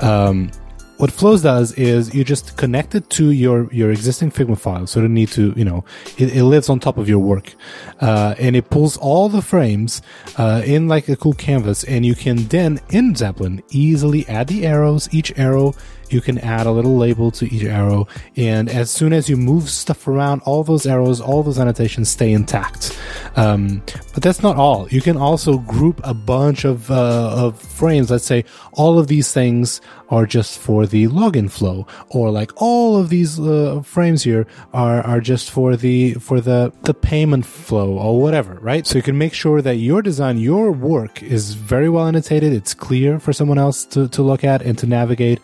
[0.00, 0.50] Um,
[1.00, 5.00] what Flows does is you just connect it to your your existing Figma file, so
[5.00, 5.82] you don't need to, you know,
[6.18, 7.54] it, it lives on top of your work,
[8.00, 10.02] uh, and it pulls all the frames
[10.36, 14.66] uh, in like a cool canvas, and you can then in Zeplin easily add the
[14.66, 15.08] arrows.
[15.10, 15.74] Each arrow
[16.12, 19.68] you can add a little label to each arrow, and as soon as you move
[19.68, 22.98] stuff around, all those arrows, all those annotations stay intact.
[23.36, 23.82] Um,
[24.14, 24.88] but that's not all.
[24.88, 28.10] You can also group a bunch of uh, of frames.
[28.10, 32.96] Let's say all of these things are just for the login flow, or like all
[32.96, 37.98] of these uh, frames here are are just for the for the the payment flow
[37.98, 38.86] or whatever, right?
[38.86, 42.52] So you can make sure that your design, your work is very well annotated.
[42.52, 45.40] It's clear for someone else to to look at and to navigate.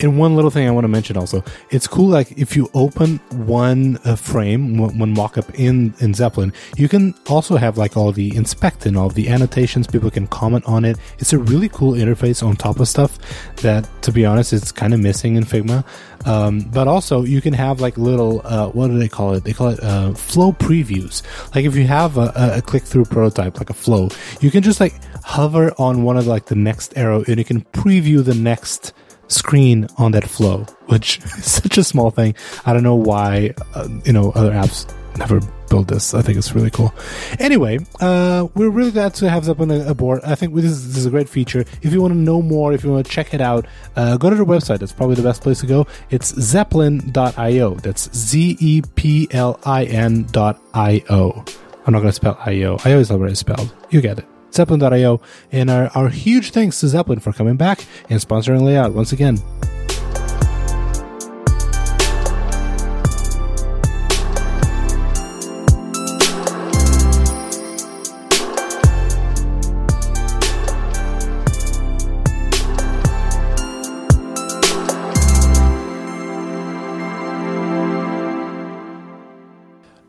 [0.00, 2.08] And one little thing I want to mention also, it's cool.
[2.08, 7.14] Like if you open one uh, frame, one, one mockup in in Zeplin, you can
[7.28, 9.86] also have like all the inspect and all the annotations.
[9.86, 10.98] People can comment on it.
[11.18, 13.18] It's a really cool interface on top of stuff
[13.62, 15.82] that, to be honest, it's kind of missing in Figma.
[16.26, 19.44] Um, but also, you can have like little uh, what do they call it?
[19.44, 21.22] They call it uh, flow previews.
[21.54, 24.08] Like if you have a, a- a click through prototype, like a flow,
[24.40, 27.62] you can just like hover on one of like the next arrow, and you can
[27.72, 28.92] preview the next
[29.28, 32.34] screen on that flow, which is such a small thing.
[32.64, 36.14] I don't know why, uh, you know, other apps never build this.
[36.14, 36.94] I think it's really cool.
[37.38, 40.22] Anyway, uh, we're really glad to have Zeplin aboard.
[40.24, 41.64] I think this is, this is, a great feature.
[41.82, 44.30] If you want to know more, if you want to check it out, uh, go
[44.30, 44.78] to their website.
[44.78, 45.86] That's probably the best place to go.
[46.10, 47.74] It's zeplin.io.
[47.76, 51.44] That's Z E P L I N.io.
[51.86, 52.78] I'm not going to spell IO.
[52.84, 53.72] IO is already spelled.
[53.90, 54.35] You get it.
[54.50, 55.20] Zeplin.io.
[55.52, 59.38] And our, our huge thanks to Zeplin for coming back and sponsoring Layout once again.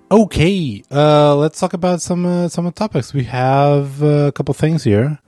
[0.10, 3.14] Okay, uh, let's talk about some uh, some topics.
[3.14, 5.20] We have uh, a couple things here.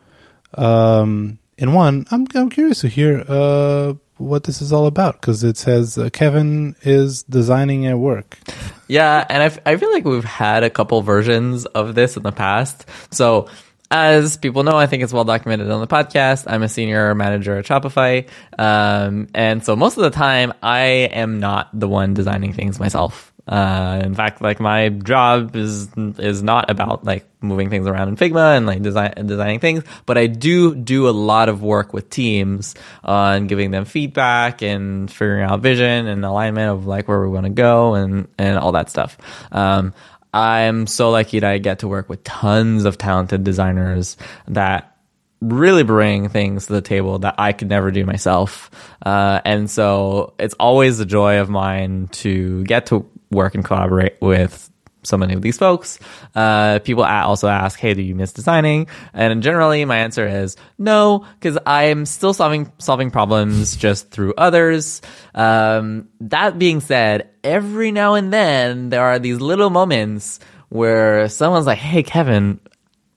[0.53, 5.43] Um, in one, I'm I'm curious to hear uh, what this is all about because
[5.43, 8.39] it says uh, Kevin is designing at work.
[8.87, 12.23] Yeah, and I, f- I feel like we've had a couple versions of this in
[12.23, 12.85] the past.
[13.11, 13.49] So
[13.91, 16.45] as people know, I think it's well documented on the podcast.
[16.47, 18.29] I'm a senior manager at Shopify.
[18.57, 23.33] Um, and so most of the time, I am not the one designing things myself.
[23.49, 28.15] Uh, in fact, like my job is is not about like moving things around in
[28.15, 32.11] Figma and like design designing things, but I do do a lot of work with
[32.11, 37.27] teams on giving them feedback and figuring out vision and alignment of like where we
[37.27, 39.17] want to go and and all that stuff.
[39.51, 39.95] Um,
[40.31, 44.15] I'm so lucky that I get to work with tons of talented designers
[44.47, 44.95] that
[45.41, 48.69] really bring things to the table that I could never do myself.
[49.03, 54.19] Uh, and so it's always a joy of mine to get to work and collaborate
[54.21, 54.69] with
[55.03, 55.99] so many of these folks.
[56.35, 61.25] Uh, people also ask, "Hey, do you miss designing?" And generally, my answer is no,
[61.39, 65.01] because I'm still solving solving problems just through others.
[65.33, 70.39] Um, that being said, every now and then there are these little moments
[70.69, 72.59] where someone's like, "Hey, Kevin,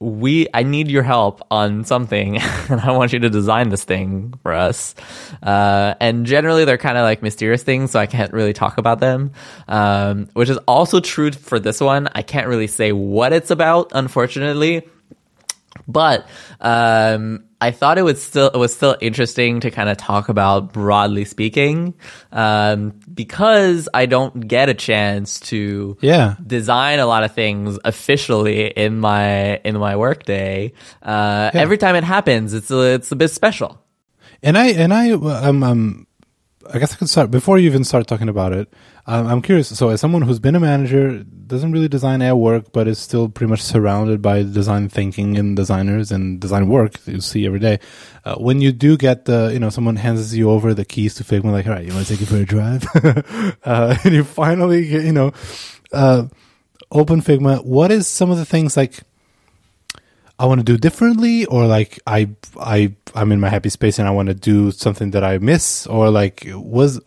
[0.03, 2.39] we I need your help on something
[2.69, 4.95] and I want you to design this thing for us.
[5.43, 9.01] Uh, and generally they're kind of like mysterious things, so I can't really talk about
[9.01, 9.33] them.
[9.69, 12.09] Um, which is also true for this one.
[12.15, 14.89] I can't really say what it's about, unfortunately.
[15.87, 16.29] But
[16.61, 20.73] um, I thought it was still it was still interesting to kind of talk about
[20.73, 21.95] broadly speaking,
[22.33, 26.35] um, because I don't get a chance to yeah.
[26.45, 30.73] design a lot of things officially in my in my workday.
[31.01, 31.61] Uh, yeah.
[31.61, 33.81] Every time it happens, it's a, it's a bit special.
[34.43, 36.07] And I and I um, um
[36.75, 38.73] I guess I could start before you even start talking about it.
[39.07, 39.77] Um, I'm curious.
[39.77, 43.29] So, as someone who's been a manager, doesn't really design at work, but is still
[43.29, 47.79] pretty much surrounded by design thinking and designers and design work you see every day.
[48.25, 51.25] Uh, when you do get the, you know, someone hands you over the keys to
[51.25, 52.87] Figma, like, all right, you want to take it for a drive,
[53.65, 55.33] uh, and you finally, get, you know,
[55.93, 56.27] uh,
[56.91, 57.63] open Figma.
[57.65, 59.01] What is some of the things like?
[60.43, 62.29] I want to do differently, or like I
[62.59, 65.87] I I'm in my happy space and I want to do something that I miss,
[65.87, 67.01] or like was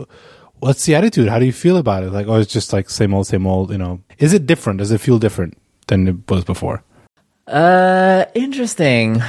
[0.59, 1.27] what's the attitude?
[1.27, 2.13] How do you feel about it?
[2.13, 3.71] Like, oh, it's just like same old, same old.
[3.71, 4.79] You know, is it different?
[4.79, 6.81] Does it feel different than it was before?
[7.45, 9.21] Uh, interesting.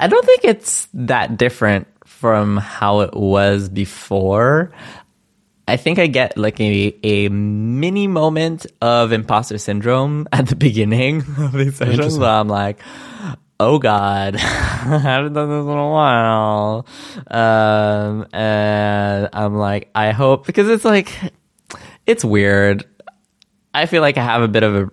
[0.00, 4.72] I don't think it's that different from how it was before.
[5.68, 11.18] I think I get like a, a mini moment of imposter syndrome at the beginning
[11.38, 12.80] of these sessions where I'm like,
[13.60, 14.38] oh god, I
[14.98, 16.86] haven't done this in a while.
[17.26, 21.12] Um, and I'm like, I hope, because it's like,
[22.06, 22.86] it's weird.
[23.74, 24.90] I feel like I have a bit of a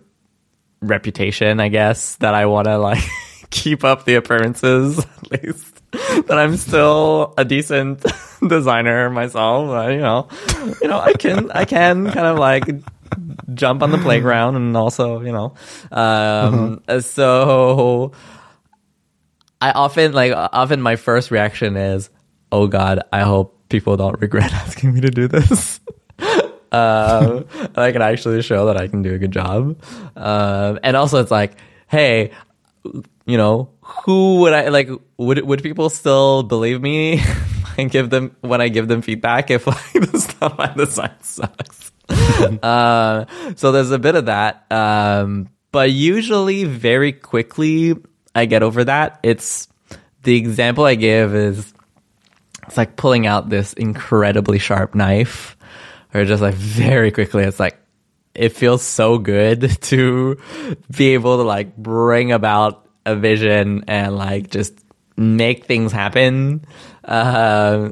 [0.82, 3.04] reputation, I guess, that I want to like
[3.50, 5.75] keep up the appearances, at least
[6.28, 8.04] that I'm still a decent
[8.48, 9.70] designer myself.
[9.70, 10.28] Uh, you know,
[10.82, 12.64] you know, I can I can kind of like
[13.54, 15.54] jump on the playground and also you know,
[15.92, 17.02] um, uh-huh.
[17.02, 18.12] so
[19.62, 22.10] I often like often my first reaction is,
[22.52, 25.80] oh god, I hope people don't regret asking me to do this.
[26.72, 27.46] and
[27.78, 29.82] I can actually show that I can do a good job.
[30.16, 31.54] Um, and also it's like,
[31.88, 32.32] hey,
[33.26, 34.90] you know, who would I like?
[35.18, 37.22] Would would people still believe me
[37.78, 41.92] and give them when I give them feedback if like the stuff I design sucks?
[42.64, 43.26] uh,
[43.56, 47.96] so there's a bit of that, um, but usually very quickly
[48.36, 49.20] I get over that.
[49.24, 49.68] It's
[50.24, 51.74] the example I give is
[52.68, 55.58] it's like pulling out this incredibly sharp knife,
[56.14, 57.44] or just like very quickly.
[57.44, 57.80] It's like
[58.36, 60.38] it feels so good to
[60.96, 64.74] be able to like bring about a vision and like just
[65.18, 66.66] make things happen.
[67.04, 67.90] Uh,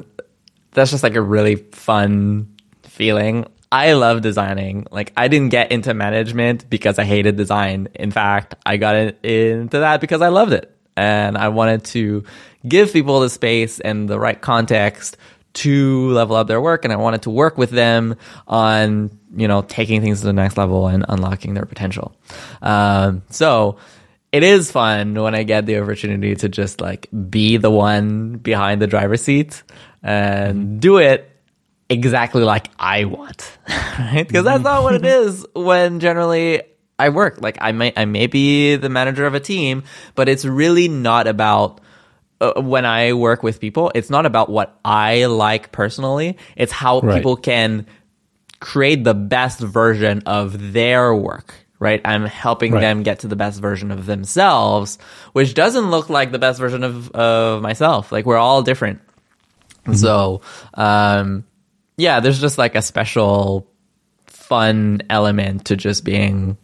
[0.72, 3.46] that's just like a really fun feeling.
[3.70, 4.86] I love designing.
[4.90, 7.88] Like I didn't get into management because I hated design.
[7.94, 10.70] In fact, I got into that because I loved it.
[10.96, 12.22] And I wanted to
[12.66, 15.16] give people the space and the right context
[15.54, 18.16] to level up their work and I wanted to work with them
[18.46, 22.14] on, you know, taking things to the next level and unlocking their potential.
[22.62, 23.76] Um, so
[24.32, 28.82] it is fun when I get the opportunity to just like be the one behind
[28.82, 29.62] the driver's seat
[30.02, 31.30] and do it
[31.88, 34.26] exactly like I want, right?
[34.26, 36.62] Because that's not what it is when generally
[36.98, 37.40] I work.
[37.40, 41.26] Like I may, I may be the manager of a team, but it's really not
[41.26, 41.80] about
[42.40, 46.36] uh, when I work with people, it's not about what I like personally.
[46.56, 47.16] It's how Right.
[47.16, 47.86] people can
[48.64, 52.00] create the best version of their work, right?
[52.02, 52.80] I'm helping Right.
[52.80, 54.96] them get to the best version of themselves,
[55.34, 58.10] which doesn't look like the best version of, of myself.
[58.10, 59.00] Like we're all different.
[59.94, 60.40] So,
[60.72, 61.44] um,
[61.98, 63.68] yeah, there's just like a special
[64.28, 66.56] fun element to just being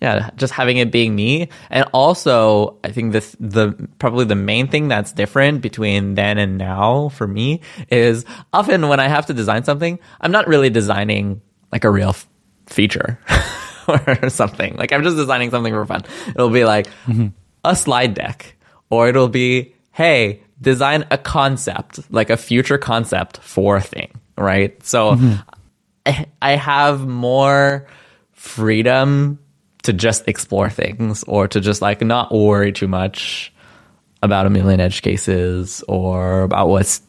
[0.00, 1.48] yeah just having it being me.
[1.70, 6.58] And also i think this the probably the main thing that's different between then and
[6.58, 11.40] now for me is often when i have to design something i'm not really designing
[11.72, 12.26] like a real f-
[12.66, 13.18] feature
[13.88, 14.76] or something.
[14.76, 16.04] Like i'm just designing something for fun.
[16.28, 17.28] It'll be like mm-hmm.
[17.64, 18.56] a slide deck
[18.88, 24.82] or it'll be hey design a concept like a future concept for a thing right?
[24.84, 25.34] So mm-hmm.
[26.06, 27.86] I- I have more
[28.32, 29.38] freedom
[29.82, 33.52] to just explore things or to just like not worry too much
[34.22, 37.00] about a million edge cases or about what's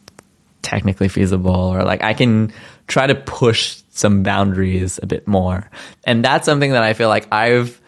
[0.62, 2.52] technically feasible or like I can
[2.86, 5.70] try to push some boundaries a bit more.
[6.04, 7.80] And that's something that I feel like I've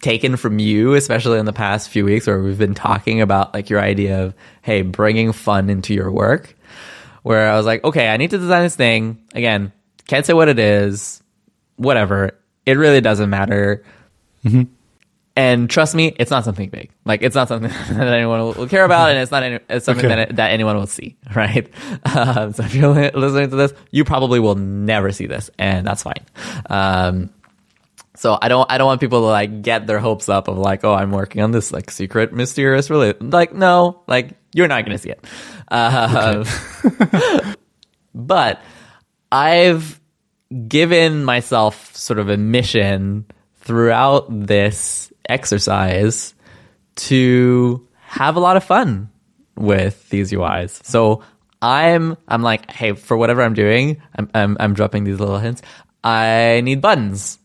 [0.00, 3.70] taken from you, especially in the past few weeks where we've been talking about like
[3.70, 6.54] your idea of, hey, bringing fun into your work.
[7.22, 9.22] Where I was like, okay, I need to design this thing.
[9.34, 9.72] Again,
[10.06, 11.22] can't say what it is,
[11.76, 12.38] whatever.
[12.64, 13.84] It really doesn't matter.
[15.36, 16.90] And trust me, it's not something big.
[17.04, 19.84] Like it's not something that anyone will, will care about, and it's not any, it's
[19.86, 20.14] something Okay.
[20.16, 21.68] that that anyone will see, right?
[22.12, 25.86] Um, so if you're li- listening to this, you probably will never see this, and
[25.86, 26.24] that's fine.
[26.68, 27.30] Um,
[28.16, 30.82] so I don't I don't want people to like get their hopes up of like,
[30.82, 34.98] oh, I'm working on this like secret mysterious really like no, like you're not gonna
[34.98, 35.24] see it.
[35.68, 36.44] Um,
[38.12, 38.60] but
[39.30, 40.00] I've
[40.66, 43.26] given myself sort of a mission
[43.68, 46.32] throughout this exercise
[46.96, 49.10] to have a lot of fun
[49.56, 50.82] with these UIs.
[50.86, 51.22] So
[51.60, 55.60] I'm I'm like, hey, for whatever I'm doing, I'm I'm, I'm dropping these little hints.
[56.02, 57.38] I need buttons.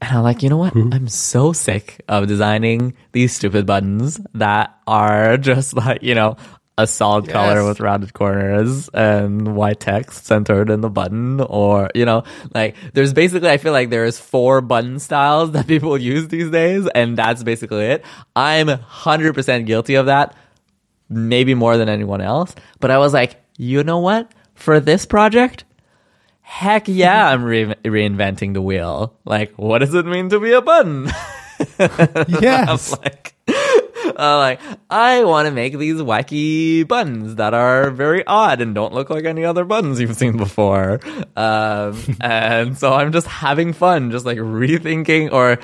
[0.00, 0.72] And I'm like, you know what?
[0.72, 0.92] Hmm?
[0.92, 6.36] I'm so sick of designing these stupid buttons that are just like, you know,
[6.78, 12.04] a solid color with rounded corners and white text centered in the button or, you
[12.04, 12.22] know,
[12.54, 16.86] like there's basically, I feel like there's four button styles that people use these days
[16.94, 18.04] and that's basically it.
[18.34, 20.36] I'm 100% guilty of that
[21.08, 22.54] maybe more than anyone else.
[22.80, 24.30] But I was like, you know what?
[24.54, 25.64] For this project,
[26.40, 29.16] heck yeah, I'm re- reinventing the wheel.
[29.24, 31.10] Like, what does it mean to be a button?
[31.78, 32.92] Yes.
[32.92, 33.34] I'm like,
[34.18, 34.60] uh, like
[34.90, 39.24] I want to make these wacky buttons that are very odd and don't look like
[39.24, 41.00] any other buttons you've seen before.
[41.36, 45.58] Um, and so I'm just having fun, just like rethinking or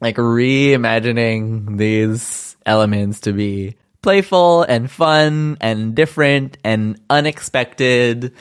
[0.00, 8.32] like reimagining these elements to be playful and fun and different and unexpected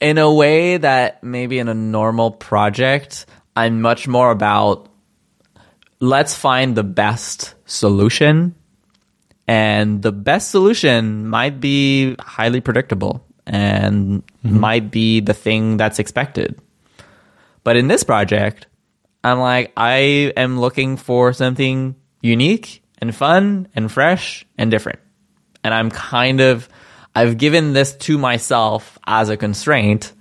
[0.00, 4.88] in a way that maybe in a normal project I'm much more about
[6.00, 8.54] let's find the best solution
[9.48, 14.60] and the best solution might be highly predictable and mm-hmm.
[14.60, 16.60] might be the thing that's expected
[17.66, 18.68] but in this project,
[19.24, 25.00] I'm like, I am looking for something unique and fun and fresh and different.
[25.64, 26.68] And I'm kind of,
[27.12, 30.12] I've given this to myself as a constraint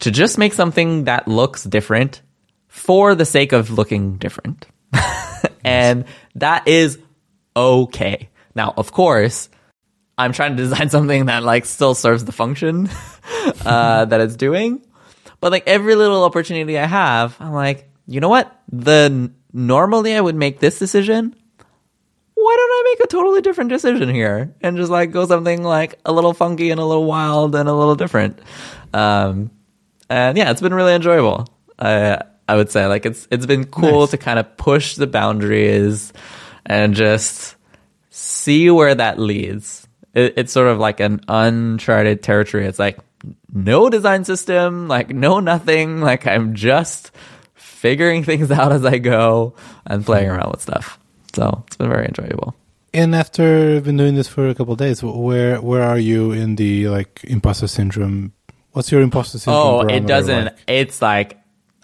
[0.00, 2.20] to just make something that looks different
[2.68, 4.66] for the sake of looking different.
[5.64, 6.04] and
[6.36, 6.98] that is
[7.56, 8.28] okay.
[8.54, 9.48] Now, of course,
[10.18, 12.88] I'm trying to design something that like still serves the function
[13.64, 14.84] uh, that it's doing.
[15.40, 18.54] But like every little opportunity I have, I'm like, you know what?
[18.70, 21.34] The normally I would make this decision.
[22.34, 25.98] Why don't I make a totally different decision here and just like go something like
[26.06, 28.38] a little funky and a little wild and a little different?
[28.92, 29.50] Um,
[30.08, 31.46] and yeah, it's been really enjoyable.
[32.50, 34.10] I would say like it's it's been cool Nice.
[34.10, 36.12] to kind of push the boundaries
[36.66, 37.54] and just
[38.10, 39.86] see where that leads.
[40.14, 42.66] It, it's sort of like an uncharted territory.
[42.66, 42.98] It's like
[43.54, 46.00] no design system, like no nothing.
[46.00, 47.12] Like I'm just
[47.54, 49.54] figuring things out as I go
[49.86, 50.34] and playing hmm.
[50.34, 50.98] around with stuff.
[51.32, 52.56] So it's been very enjoyable.
[52.92, 56.56] And after been doing this for a couple of days, where where are you in
[56.56, 58.32] the like imposter syndrome?
[58.72, 59.62] What's your imposter syndrome?
[59.62, 60.46] Oh, it doesn't.
[60.46, 60.58] like?
[60.66, 61.39] It's like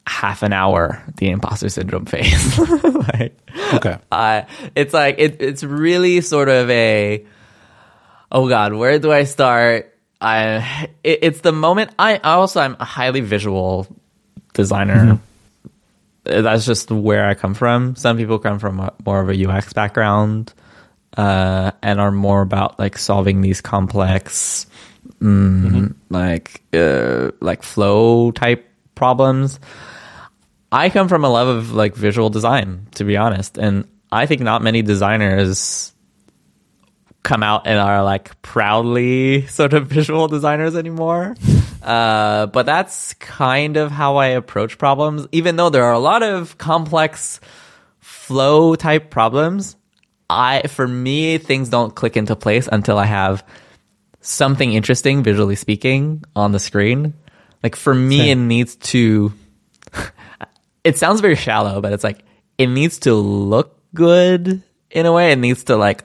[0.06, 2.58] half an hour the imposter syndrome phase.
[2.84, 3.36] like,
[3.74, 3.98] Okay.
[4.12, 4.42] uh,
[4.74, 7.24] it's like it, it's really sort of a
[8.30, 9.92] oh god where do i start?
[10.20, 13.86] I it, it's the moment i also i'm a highly visual
[14.54, 15.18] designer.
[16.24, 17.96] Uh, that's just where i come from.
[17.96, 20.52] Some people come from a, more of a ux background
[21.16, 24.66] uh, and are more about like solving these complex
[25.20, 29.58] mm, like uh, like flow type problems
[30.70, 34.40] I come from a love of like visual design, to be honest, and I think
[34.40, 35.92] not many designers
[37.22, 41.34] come out and are like proudly sort of visual designers anymore.
[41.82, 46.24] Uh, but that's kind of how I approach problems, even though there are a lot
[46.24, 47.38] of complex
[48.00, 49.76] flow type problems.
[50.28, 53.46] I, for me, things don't click into place until I have
[54.20, 57.14] something interesting, visually speaking, on the screen.
[57.62, 58.38] Like for me, Same.
[58.40, 59.32] it needs to
[60.86, 62.24] it sounds very shallow, but it's like
[62.58, 65.32] it needs to look good in a way.
[65.32, 66.04] It needs to like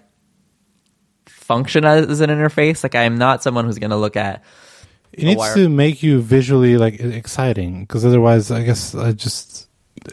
[1.28, 2.84] function as an interface.
[2.84, 4.44] Like I'm not someone who's going to look at
[5.14, 5.56] It It needs wire.
[5.56, 9.68] to make you visually like exciting because otherwise, I guess I just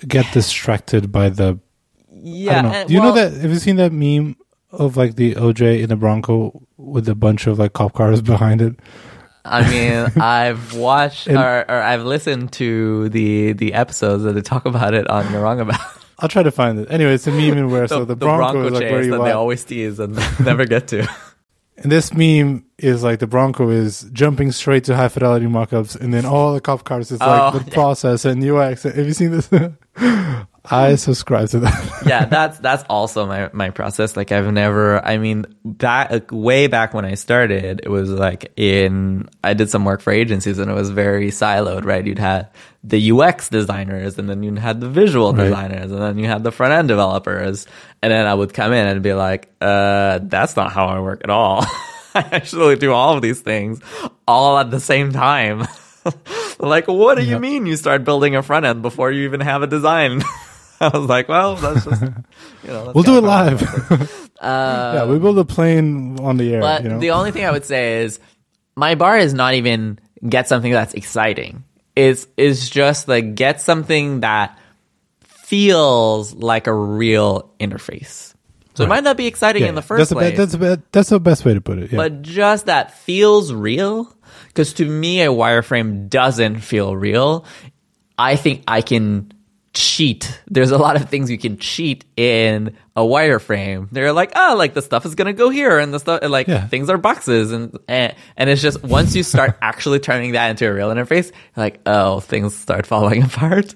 [0.06, 1.58] get distracted by the.
[2.10, 2.60] yeah.
[2.62, 2.68] Know.
[2.70, 3.32] and- Do you know that?
[3.32, 4.36] Have you seen that meme
[4.70, 8.60] of like the OJ in the Bronco with a bunch of like cop cars behind
[8.60, 8.74] it?
[9.44, 14.42] I mean, I've watched And- or, or I've listened to the the episodes that they
[14.42, 15.80] talk about it on You're Wrong About.
[16.20, 16.88] I'll try to find it.
[16.90, 19.30] Anyway, it's a meme in where so the, Bronco, is like where you that they
[19.32, 21.06] always tease and never get to.
[21.76, 26.12] And this meme is like the Bronco is jumping straight to high fidelity mockups, and
[26.12, 28.82] then all the cop cars is like Oh, the process and UX.
[28.82, 29.48] Have you seen this?
[30.70, 32.02] I subscribe to that.
[32.06, 34.16] yeah, that's that's also my my process.
[34.16, 35.04] Like I've never.
[35.04, 39.70] I mean, back like, way back when I started, it was like in I did
[39.70, 41.84] some work for agencies, and it was very siloed.
[41.84, 42.50] Right, you'd had
[42.84, 45.44] the UX designers, and then you had the visual Right.
[45.44, 47.66] designers, and then you had the front end developers,
[48.02, 51.20] and then I would come in and be like, uh, that's not how I work
[51.24, 51.64] at all.
[52.14, 53.80] I actually do all of these things
[54.26, 55.66] all at the same time.
[56.58, 59.62] like, what do you mean you start building a front end before you even have
[59.62, 60.22] a design?
[60.92, 62.08] I was like, well, that's just, you
[62.68, 63.62] know, that's we'll do it live.
[63.90, 64.24] works.
[64.38, 66.60] Uh, yeah, we build a plane on the air.
[66.60, 67.00] but you know?
[67.00, 68.20] the only thing I would say is
[68.76, 69.98] my bar is not even
[70.28, 71.64] get something that's exciting.
[71.96, 74.56] It's, it's just like get something that
[75.24, 78.32] feels like a real interface.
[78.74, 80.26] So it might not be exciting Yeah, in the first that's place.
[80.26, 81.90] The, be- that's, the, be- that's the best way to put it.
[81.90, 81.96] Yeah.
[81.96, 84.14] but just that feels real
[84.46, 87.44] because to me a wireframe doesn't feel real
[88.18, 89.32] i think i can
[89.78, 90.40] cheat.
[90.48, 93.88] There's a lot of things you can cheat in a wireframe.
[93.92, 96.48] They're like oh like the stuff is gonna go here and the stuff and, like
[96.48, 96.66] Yeah.
[96.66, 100.66] things are boxes and, and and it's just once you start actually turning that into
[100.68, 103.72] a real interface you're like oh things start falling apart.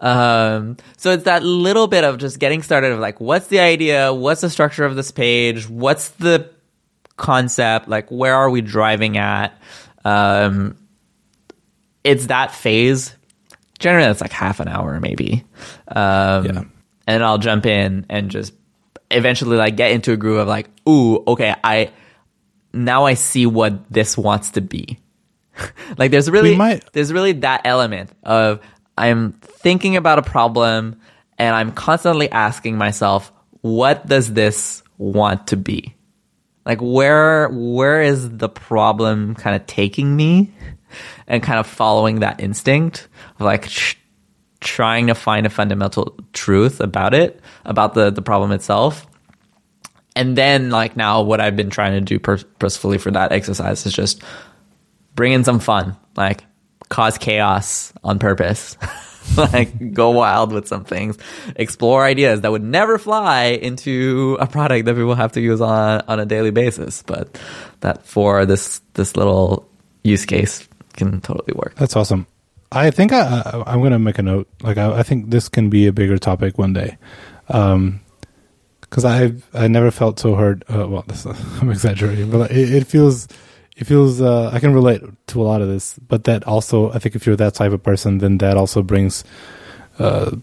[0.00, 4.14] Um so it's that little bit of just getting started of like what's the idea?
[4.14, 5.68] What's the structure of this page?
[5.68, 6.50] What's the
[7.18, 7.86] concept?
[7.86, 9.60] Like where are we driving at?
[10.06, 10.76] Um
[12.02, 13.14] it's that phase
[13.84, 15.44] generally that's like half an hour maybe.
[15.88, 16.62] Um Yeah.
[17.06, 18.54] and i'll jump in and just
[19.10, 21.92] eventually like get into a groove of like ooh okay i
[22.72, 24.98] now i see what this wants to be.
[25.98, 28.58] Like there's really might- there's really that element of
[28.98, 30.96] i'm thinking about a problem
[31.38, 33.30] and i'm constantly asking myself
[33.60, 35.94] what does this want to be?
[36.66, 40.52] Like where where is the problem kind of taking me
[41.26, 43.96] and kind of following that instinct of like tr-
[44.60, 49.06] trying to find a fundamental truth about it about the the problem itself.
[50.16, 53.84] And then like now what i've been trying to do pur- purposefully for that exercise
[53.84, 54.22] is just
[55.14, 56.44] bring in some fun like
[56.88, 58.76] cause chaos on purpose.
[59.38, 61.16] Like go wild with some things.
[61.56, 66.02] Explore ideas that would never fly into a product that people have to use on
[66.06, 67.02] on a daily basis.
[67.02, 67.40] But
[67.80, 69.66] that for this this little
[70.02, 72.26] use case can totally work That's awesome.
[72.72, 74.48] I think I, I, I'm going to make a note.
[74.62, 76.98] Like, I, I think this can be a bigger topic one day.
[77.48, 78.00] Um,
[78.80, 80.62] because I I never felt so hurt.
[80.72, 81.26] Uh, well, this,
[81.60, 83.26] I'm exaggerating, but it, it feels
[83.76, 85.98] it feels uh, I can relate to a lot of this.
[85.98, 89.24] But that also, I think, if you're that type of person, then that also brings
[89.98, 90.36] uh,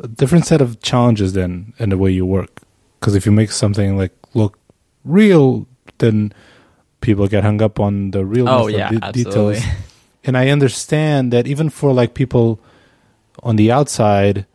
[0.00, 2.62] a different set of challenges then in the way you work.
[3.00, 4.58] Because if you make something like look
[5.04, 5.66] real,
[5.98, 6.32] then
[7.04, 9.60] people get hung up on the realness Oh, yeah, de- details.
[10.24, 12.58] and I understand that even for like people
[13.42, 14.46] on the outside,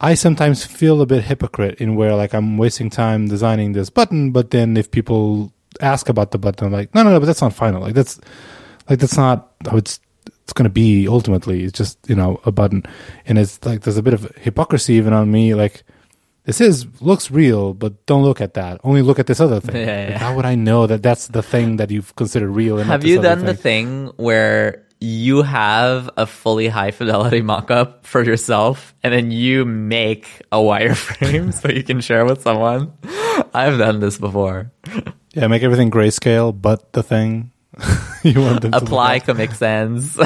[0.00, 4.30] I sometimes feel a bit hypocrite in where like I'm wasting time designing this button,
[4.30, 7.42] but then if people ask about the button, I'm like, no, no, no, but that's
[7.42, 7.82] not final.
[7.82, 8.20] Like that's
[8.88, 10.00] like that's not how it's
[10.44, 11.64] it's going to be ultimately.
[11.64, 12.84] It's just you know a button,
[13.26, 15.54] and it's like there's a bit of hypocrisy even on me.
[15.54, 15.82] Like
[16.48, 18.80] this is looks real, but don't look at that.
[18.82, 19.76] Only look at this other thing.
[19.86, 20.18] Yeah, Like, yeah.
[20.18, 22.78] how would I know that that's the thing that you've considered real?
[22.80, 28.94] Have you done the thing where you have a fully high fidelity mock-up for yourself
[29.04, 32.92] and then you make a wireframe so you can share with someone?
[33.52, 34.72] I've done this before.
[35.36, 37.52] Yeah, make everything grayscale, but the thing
[38.24, 39.20] you want them to Apply.
[39.20, 40.16] Comic Sans.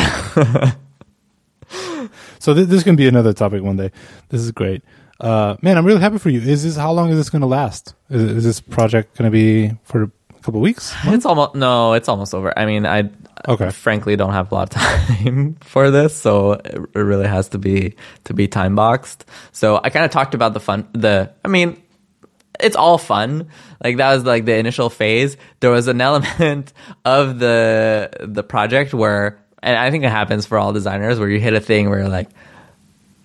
[2.39, 3.91] So th- this can be another topic one day.
[4.31, 4.83] This is great.
[5.23, 6.41] Uh, man, I'm really happy for you.
[6.41, 7.95] Is this how long is this going to last?
[8.11, 10.11] Is, is this project going to be for a
[10.43, 10.93] couple of weeks?
[11.05, 12.53] it's almost no, it's almost over.
[12.59, 13.09] I mean, I
[13.49, 13.70] Okay.
[13.70, 17.59] frankly don't have a lot of time for this, so it it really has to
[17.59, 17.95] be
[18.25, 19.25] to be time boxed.
[19.53, 20.87] So I kind of talked about the fun.
[20.93, 21.81] The I mean,
[22.61, 23.49] it's all fun.
[23.83, 25.37] Like that was like the initial phase.
[25.61, 26.73] There was an element
[27.05, 31.41] of the the project where, and I think it happens for all designers, where you
[31.41, 32.29] hit a thing where you're like,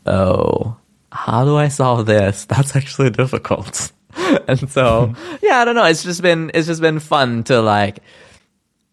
[0.06, 0.78] oh,
[1.18, 2.46] how do I solve this?
[2.50, 3.92] That's actually difficult.
[4.48, 5.86] and so, yeah, I don't know.
[5.86, 8.00] It's just been it's just been fun to like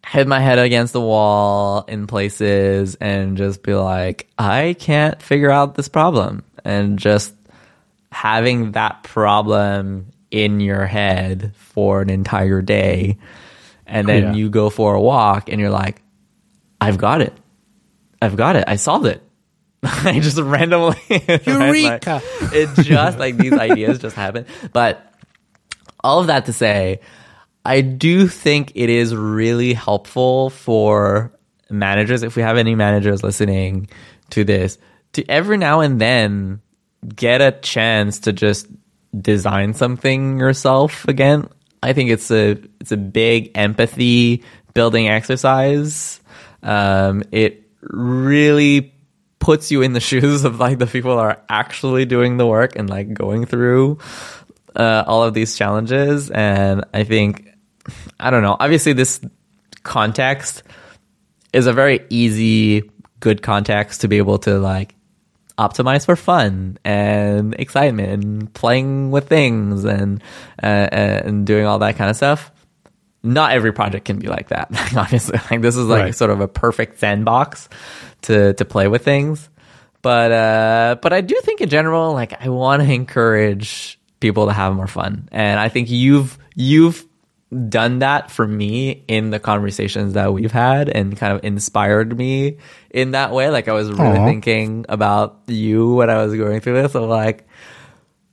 [0.05, 5.49] hit my head against the wall in places and just be like, I can't figure
[5.51, 6.43] out this problem.
[6.63, 7.33] And just
[8.11, 13.17] having that problem in your head for an entire day.
[13.87, 14.33] And then Yeah.
[14.33, 16.01] you go for a walk and you're like,
[16.81, 17.33] I've got it.
[18.21, 18.63] I've got it.
[18.67, 19.21] I solved it.
[19.85, 22.21] I just randomly right, like, Eureka!
[22.53, 24.45] it just like these ideas just happen.
[24.73, 25.13] But
[26.03, 27.01] all of that to say,
[27.63, 31.31] I do think it is really helpful for
[31.69, 33.87] managers, if we have any managers listening
[34.31, 34.77] to this,
[35.13, 36.61] to every now and then
[37.15, 38.67] get a chance to just
[39.19, 41.47] design something yourself again.
[41.81, 46.19] I think it's a it's a big empathy building exercise.
[46.63, 48.94] Um, it really
[49.45, 52.89] puts you in the shoes of like the people are actually doing the work and
[52.89, 53.99] like going through
[54.75, 56.31] uh, all of these challenges.
[56.31, 57.47] And I think,
[58.19, 59.21] I don't know, obviously, this
[59.83, 60.63] context
[61.53, 62.89] is a very easy,
[63.19, 64.95] good context to be able to like
[65.57, 70.21] optimize for fun and excitement and playing with things and
[70.61, 72.51] uh, and doing all that kind of stuff.
[73.23, 74.67] Not every project can be like that.
[74.97, 76.15] Obviously, like this is like Right.
[76.15, 77.69] sort of a perfect sandbox
[78.25, 79.49] to to play with things.
[80.01, 84.53] But uh, but I do think in general, like I want to encourage people to
[84.53, 87.05] have more fun, and I think you've you've
[87.69, 92.57] done that for me in the conversations that we've had and kind of inspired me
[92.89, 93.49] in that way.
[93.49, 94.25] Like I was really Aw.
[94.25, 96.91] thinking about you when I was going through this.
[96.91, 97.47] So like,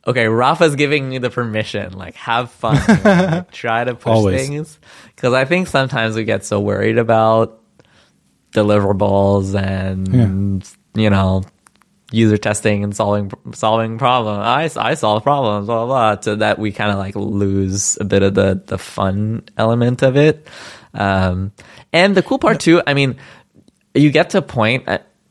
[0.07, 4.49] okay, Rafa's giving me the permission, like have fun, like, try to push Always.
[4.49, 4.79] things.
[5.17, 7.62] Cause I think sometimes we get so worried about
[8.53, 11.43] deliverables and, you know,
[12.11, 14.77] user testing and solving solving problems.
[14.77, 18.05] I, I solve problems, blah, blah, blah, to that we kind of like lose a
[18.05, 20.47] bit of the, the fun element of it.
[20.93, 21.53] Um,
[21.93, 23.17] and the cool part too, I mean,
[23.95, 24.89] you get to a point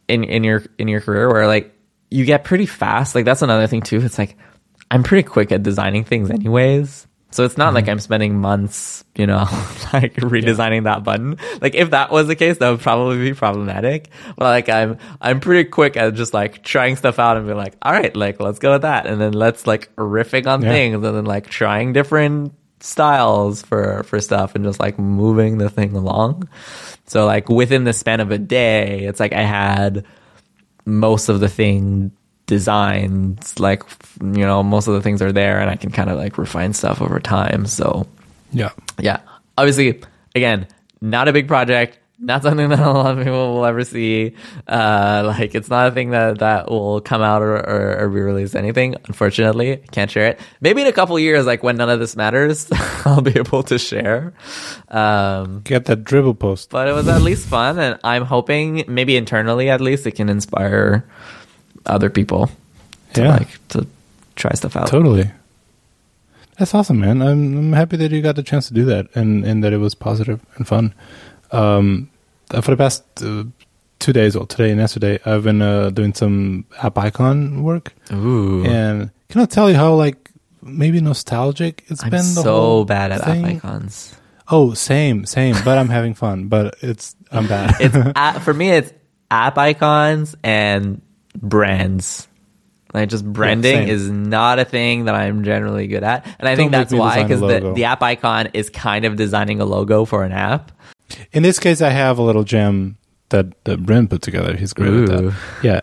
[0.07, 1.73] in, in your, in your career where like
[2.09, 3.13] you get pretty fast.
[3.13, 4.01] Like that's another thing too.
[4.01, 4.35] It's like,
[4.89, 7.07] I'm pretty quick at designing things anyways.
[7.31, 7.91] So it's not like mm-hmm.
[7.91, 9.39] I'm spending months, you know,
[9.93, 11.37] like redesigning that button.
[11.61, 14.09] Like if that was the case, that would probably be problematic.
[14.35, 17.75] But like I'm, I'm pretty quick at just like trying stuff out and be like,
[17.81, 19.05] all right, like let's go with that.
[19.07, 20.71] And then let's like riffing on Yeah.
[20.71, 25.69] things and then like trying different styles for, for stuff and just like moving the
[25.69, 26.49] thing along.
[27.05, 30.05] So like within the span of a day, it's like I had
[30.85, 32.11] most of the thing
[32.51, 33.81] designed like
[34.21, 36.73] you know most of the things are there and i can kind of like refine
[36.73, 38.05] stuff over time so.
[38.51, 38.71] Yeah.
[38.99, 39.21] yeah.
[39.57, 40.01] Obviously
[40.35, 40.67] again
[40.99, 44.35] not a big project not something that a lot of people will ever see.
[44.67, 48.19] Uh like it's not a thing that that will come out or, or, or be
[48.19, 49.77] released anything unfortunately.
[49.91, 50.39] Can't share it.
[50.59, 52.67] Maybe in a couple years like when none of this matters
[53.05, 54.33] i'll be able to share.
[54.89, 56.69] Um Get that Dribbble post.
[56.69, 60.27] but it was at least fun and i'm hoping maybe internally at least it can
[60.27, 61.07] inspire
[61.85, 62.49] other people
[63.13, 63.37] to Yeah.
[63.37, 63.85] like to
[64.35, 65.29] try stuff out Totally.
[66.57, 67.21] That's awesome, man.
[67.21, 69.77] I'm, I'm happy that you got the chance to do that and, and that it
[69.77, 70.93] was positive and fun.
[71.51, 72.09] Um,
[72.61, 73.45] for the past uh,
[73.99, 77.93] two days, well, today and yesterday, I've been uh, doing some app icon work.
[78.11, 80.29] ooh And can I tell you how, like,
[80.63, 83.43] maybe nostalgic it's i'm been the so whole bad at thing?
[83.43, 84.15] app icons
[84.53, 85.55] Oh, same, same.
[85.65, 86.47] But I'm having fun.
[86.49, 87.73] But it's I'm bad.
[87.79, 87.95] it's
[88.43, 88.93] for me it's
[89.31, 91.01] app icons and
[91.35, 92.27] brands.
[92.93, 93.89] Like just branding same.
[93.89, 97.39] is not a thing that I'm generally good at, and I think that's why because
[97.39, 100.73] the, the app icon is kind of designing a logo for an app.
[101.31, 102.97] In this case, I have a little gem
[103.29, 104.55] that, that Brent put together.
[104.55, 105.03] He's great Ooh.
[105.03, 105.35] at that.
[105.63, 105.81] Yeah.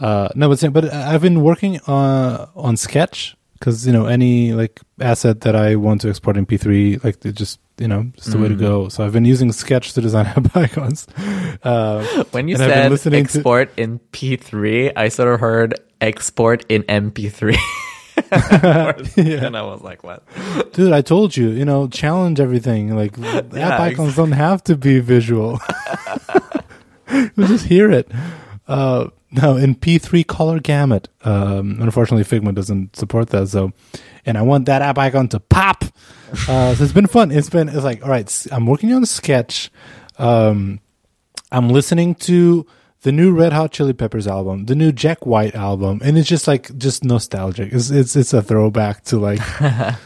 [0.00, 4.80] Uh, no, but but I've been working on on Sketch because you know any like
[5.00, 8.38] asset that I want to export in P3, like it just you know just the
[8.38, 8.60] way to Mm.
[8.68, 8.88] go.
[8.88, 11.06] So I've been using Sketch to design app icons.
[11.62, 15.40] Uh, When you And I've been said listening to- export in P3, I sort of
[15.40, 17.56] heard export in MP3.
[19.16, 19.44] Yeah.
[19.46, 20.22] And I was like, what?
[20.72, 22.94] dude, I told you, you know, challenge everything.
[22.94, 25.58] Like app Yeah, icons don't have to be visual.
[27.10, 28.10] you just hear it.
[28.68, 31.08] Uh, no, in P3 color gamut.
[31.24, 33.48] Um, unfortunately, Figma doesn't support that.
[33.48, 33.72] So,
[34.26, 35.84] and I want that app icon to pop.
[36.48, 37.30] Uh, so it's been fun.
[37.30, 38.46] It's been, it's like, all right.
[38.52, 39.70] I'm working on sketch.
[40.18, 40.80] Um,
[41.50, 42.66] I'm listening to
[43.02, 46.46] the new Red Hot Chili Peppers album, the new Jack White album, and it's just
[46.46, 47.72] like just nostalgic.
[47.72, 49.40] It's it's it's a throwback to like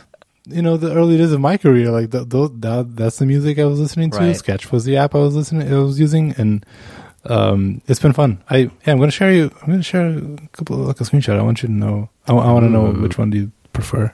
[0.46, 1.90] you know the early days of my career.
[1.90, 4.18] Like th th that that's the music I was listening to.
[4.18, 4.36] Right.
[4.36, 6.64] Sketch was the app I was listening I was using, and
[7.30, 8.42] um, it's been fun.
[8.48, 9.50] I yeah, I'm gonna share you.
[9.62, 11.38] I'm gonna share a couple like a screenshot.
[11.38, 12.10] I want you to know.
[12.26, 14.12] I, want to know which one do you prefer.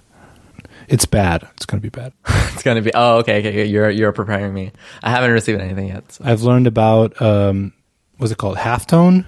[0.89, 1.49] It's bad.
[1.57, 2.13] It's gonna be bad.
[2.53, 2.93] It's gonna be.
[2.95, 3.49] Oh, okay, okay.
[3.49, 3.65] okay.
[3.65, 4.73] You're you're preparing me.
[5.03, 6.13] I haven't received anything yet.
[6.13, 7.73] so- I've learned about um,
[8.19, 8.57] what's it called?
[8.57, 9.25] Halftone.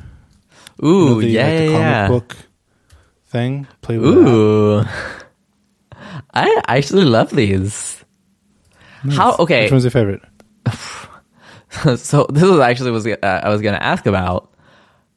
[0.80, 2.08] You Ooh, know, the, yeah, like, the comic yeah.
[2.08, 2.36] book
[3.28, 3.66] thing.
[3.80, 4.08] Play with.
[4.08, 4.80] Ooh,
[6.34, 8.04] I actually love these.
[9.10, 9.36] How?
[9.38, 10.22] Okay, Which one's your favorite?
[11.96, 14.50] so this was actually was uh, I was gonna ask about.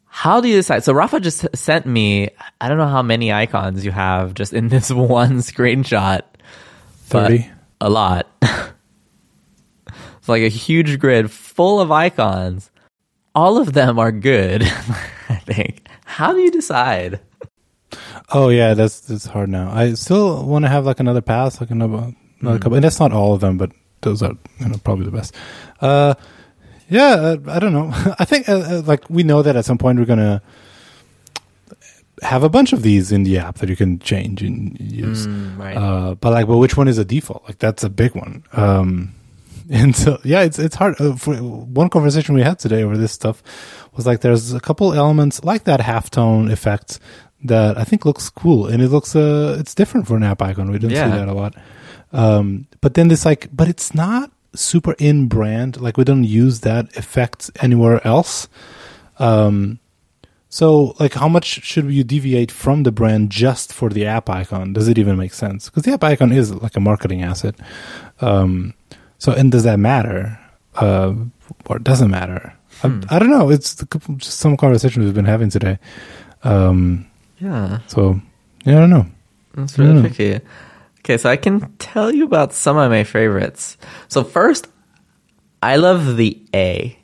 [0.05, 0.83] How do you decide?
[0.83, 2.29] So Rafa just sent me.
[2.59, 6.21] I don't know how many icons you have just in this one screenshot.
[7.05, 7.49] Thirty.
[7.79, 8.27] A lot.
[8.41, 12.71] it's like a huge grid full of icons.
[13.35, 14.63] All of them are good.
[14.63, 15.87] I think.
[16.05, 17.19] How do you decide?
[18.29, 19.71] Oh yeah, that's that's hard now.
[19.71, 23.13] I still want to have like another pass, like another another couple, and that's not
[23.13, 25.35] all of them, but those are you know probably the best.
[25.79, 26.15] Uh,
[26.89, 27.89] yeah, uh, I don't know.
[28.19, 30.41] I think uh, uh, like we know that at some point we're gonna
[32.23, 35.27] have a bunch of these in the app that you can change and use.
[35.27, 35.77] Mm, right.
[35.77, 37.43] Uh, but like, but which one is a default?
[37.45, 38.43] Like that's a big one.
[38.53, 39.13] Um,
[39.69, 40.99] and so yeah, it's it's hard.
[40.99, 43.43] Uh, for one conversation we had today over this stuff
[43.95, 46.99] was like there's a couple elements like that halftone effect
[47.43, 50.71] that I think looks cool, and it looks uh it's different for an app icon.
[50.71, 51.11] We didn't Yeah.
[51.11, 51.53] see that a lot.
[52.13, 55.79] Um, but then this like, but it's not super in brand.
[55.79, 58.47] Like we don't use that effect anywhere else.
[59.19, 59.79] Um,
[60.49, 64.73] so, like, how much should you deviate from the brand just for the app icon?
[64.73, 65.69] Does it even make sense?
[65.69, 67.55] Because the app icon is like a marketing asset.
[68.21, 68.73] Um,
[69.17, 70.39] so, and does that matter,
[70.75, 71.13] uh,
[71.65, 72.53] or it doesn't matter?
[72.81, 73.01] Hmm.
[73.09, 73.49] I, I don't know.
[73.49, 73.75] It's
[74.17, 75.79] just some conversation we've been having today.
[76.43, 77.05] Um,
[77.39, 77.79] yeah.
[77.87, 78.21] so,
[78.63, 79.05] yeah, I don't know.
[79.53, 80.39] That's really tricky.
[81.07, 83.77] Okay, so I can tell you about some of my favorites.
[84.09, 84.67] So first,
[85.63, 86.99] I love the A.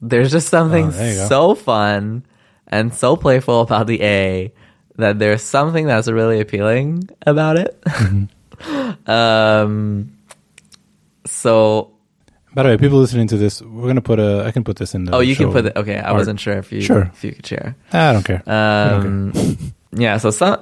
[0.00, 2.24] There's just something Oh, there so fun
[2.66, 4.54] and so playful about the A
[4.96, 7.78] that there's something that's really appealing about it.
[7.82, 9.10] Mm-hmm.
[9.10, 10.16] um,
[11.26, 11.92] so
[12.54, 14.46] By the way, people listening to this, we're gonna put a.
[14.46, 15.14] I can put this in the.
[15.14, 15.76] oh, you can put it.
[15.76, 16.16] Okay, I art.
[16.16, 17.10] wasn't sure if you Sure.
[17.12, 17.76] if you could share.
[17.92, 18.42] I don't care.
[18.46, 19.34] Um,
[19.92, 20.56] yeah, so some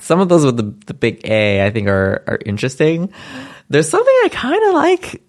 [0.00, 3.12] some of those with the the big A I think are are interesting.
[3.68, 5.22] There's something I kind of like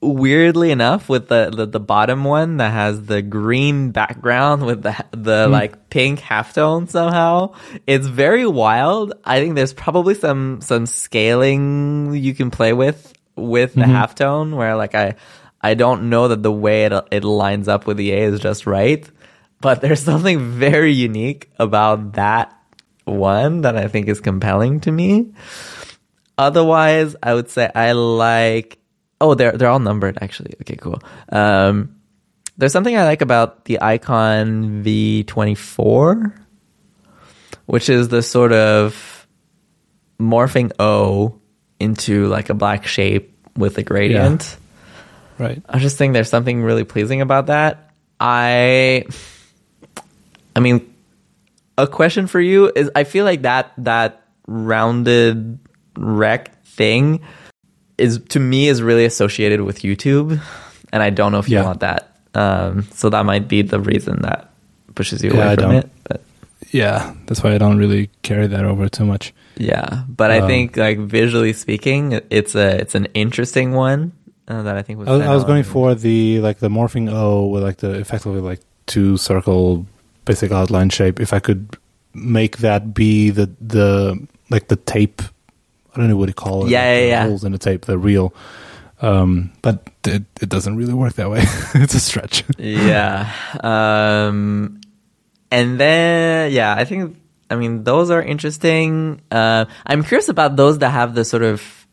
[0.00, 5.04] weirdly enough with the, the the bottom one that has the green background with the
[5.12, 5.52] the hmm.
[5.52, 7.54] like pink halftone somehow.
[7.86, 9.14] It's very wild.
[9.24, 13.92] I think there's probably some some scaling you can play with with the mm-hmm.
[13.92, 15.16] halftone where like I
[15.60, 18.66] I don't know that the way it it lines up with the A is just
[18.66, 19.08] right,
[19.60, 22.52] but there's something very unique about that
[23.06, 25.32] one that I think is compelling to me.
[26.36, 28.78] Otherwise, I would say I like.
[29.20, 30.54] Oh, they're they're all numbered actually.
[30.60, 31.00] Okay, cool.
[31.30, 31.96] Um,
[32.58, 36.38] there's something I like about the icon V24,
[37.66, 39.26] which is the sort of
[40.18, 41.40] morphing O
[41.78, 44.56] into like a black shape with a gradient.
[45.38, 45.62] right.
[45.68, 47.90] I just think there's something really pleasing about that.
[48.18, 49.04] I,
[50.54, 50.94] I mean,
[51.78, 55.58] a question for you is: I feel like that that rounded
[55.96, 57.20] rec thing
[57.98, 60.40] is to me is really associated with YouTube,
[60.92, 61.64] and I don't know if you Yeah.
[61.64, 62.12] want that.
[62.34, 64.50] Um, so that might be the reason that
[64.94, 65.88] pushes you Yeah, away I from it.
[66.04, 66.20] But
[66.70, 69.32] Yeah, that's why I don't really carry that over too much.
[69.56, 74.12] yeah, but I Um, think like visually speaking, it's a it's an interesting one
[74.48, 75.08] uh, that I think was.
[75.08, 78.40] I was, I was going for the like the morphing O with like the effectively
[78.40, 79.86] like two circle
[80.26, 81.18] basic outline shape.
[81.18, 81.78] If I could
[82.12, 86.70] make that be the the like the tape, I don't know what you call it.
[86.70, 87.26] Yeah, like yeah, the yeah.
[87.26, 88.34] Holes in the tape, the reel.
[89.02, 91.40] Um, but it, it doesn't really work that way.
[91.74, 92.44] it's a stretch.
[92.58, 93.30] yeah.
[93.62, 94.80] Um,
[95.50, 97.16] and then yeah, I think
[97.48, 99.22] I mean those are interesting.
[99.30, 101.86] Uh, I'm curious about those that have the sort of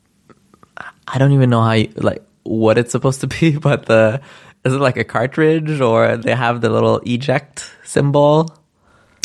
[1.08, 4.22] I don't even know how you, like what it's supposed to be, but the
[4.66, 8.50] is it like a cartridge or they have the little eject symbol?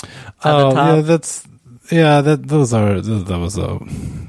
[0.03, 1.47] at the Oh yeah, that's
[1.91, 2.20] yeah.
[2.20, 3.78] That those are that, was uh,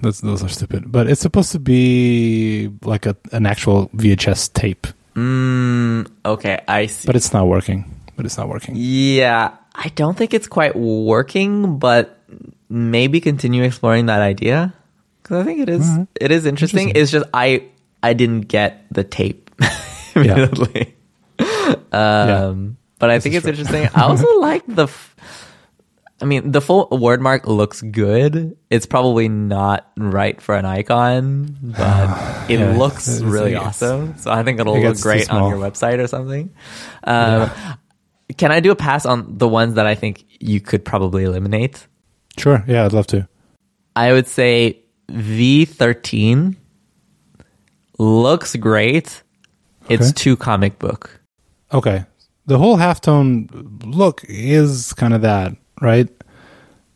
[0.01, 0.91] that's those are stupid.
[0.91, 7.05] But it's supposed to be like a an actual VHS tape, Mm, okay, I see.
[7.05, 7.85] but it's not working.
[8.15, 8.73] But it's not working.
[8.77, 12.17] Yeah, I don't think it's quite working, but
[12.69, 14.73] maybe continue exploring that idea
[15.23, 15.87] because I think it is-
[16.19, 16.89] it is interesting.
[16.89, 17.01] Interesting.
[17.01, 17.63] It's just I
[18.01, 19.49] I didn't get the tape
[20.15, 20.95] immediately.
[21.91, 23.51] Um, but I This think it's true.
[23.51, 23.89] interesting.
[23.95, 24.83] I also like the.
[24.83, 25.15] F-
[26.21, 28.57] I mean, the full word mark looks good.
[28.69, 34.17] It's probably not right for an icon, but it Yeah, looks really it's- awesome.
[34.17, 36.53] So I think it'll it look great on your website or something.
[37.05, 37.49] Um,
[38.37, 41.87] Can I do a pass on the ones that I think you could probably eliminate?
[42.37, 42.63] Sure.
[42.67, 43.27] Yeah, I'd love to.
[43.95, 46.55] I would say V13
[47.97, 49.23] looks great.
[49.89, 50.13] It's Okay.
[50.15, 51.18] too comic book.
[51.73, 52.05] Okay.
[52.47, 53.49] The whole halftone
[53.85, 56.09] look is kind of that, right?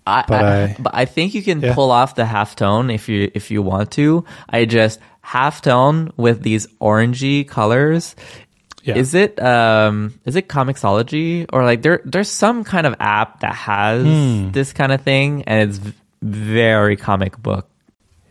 [0.06, 1.74] I, But I, I- but I think you can Yeah.
[1.76, 4.26] pull off the halftone if you if you want to.
[4.50, 8.16] I just halftone with these orangey colors.
[8.84, 8.96] Yeah.
[8.98, 13.54] Is it um is it Comixology or like there there's some kind of app that
[13.56, 14.52] has Hmm.
[14.52, 15.80] this kind of thing and it's
[16.22, 17.70] very comic book.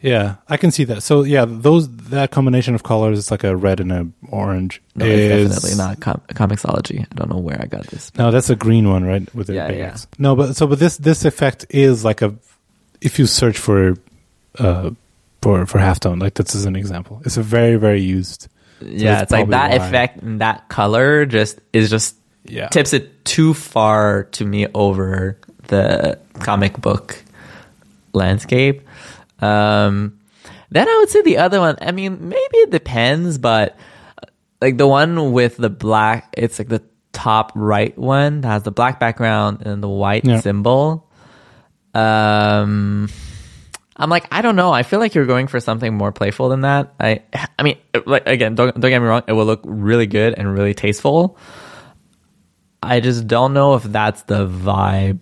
[0.03, 1.03] Yeah, I can see that.
[1.03, 4.83] So yeah, those that combination of colors, it's like a red and a orange.
[4.97, 7.01] No, is, it's definitely not com- Comixology.
[7.03, 8.11] I don't know where I got this.
[8.17, 9.33] No, that's a green one, right?
[9.35, 9.87] With the Yeah, big yeah.
[9.93, 10.09] X.
[10.19, 12.35] No, but so but this this effect is like a
[13.01, 13.95] if you search for
[14.59, 14.91] uh
[15.41, 17.23] for for halftone, like this is an example.
[17.25, 18.49] It's a very very used.
[18.81, 19.77] yeah, it's like that why.
[19.87, 22.67] effect and that color just is just Yeah.
[22.69, 25.39] tips it too far to me over
[25.69, 27.23] the comic book
[28.13, 28.83] landscape.
[29.43, 30.19] Um,
[30.71, 31.77] then I would say the other one.
[31.83, 33.77] I mean, maybe it depends, but
[34.61, 36.83] like the one with the black, it's like the
[37.13, 40.41] top right one that has the black background and the white Yeah.
[40.41, 41.11] symbol.
[41.95, 43.09] Um,
[43.97, 44.73] I'm like, I don't know.
[44.73, 46.95] I feel like you're going for something more playful than that.
[46.99, 47.23] I,
[47.59, 47.77] I mean,
[48.07, 49.23] like again, don't don't get me wrong.
[49.29, 51.37] It will look really good and really tasteful.
[52.83, 55.21] I just don't know if that's the vibe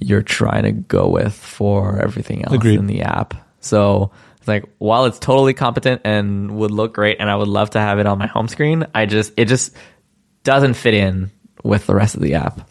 [0.00, 2.78] you're trying to go with for everything else Agreed.
[2.78, 3.34] in the app.
[3.60, 7.70] So it's like, while it's totally competent and would look great, and I would love
[7.70, 9.74] to have it on my home screen, I just it just
[10.44, 11.30] doesn't fit in
[11.64, 12.68] with the rest of the app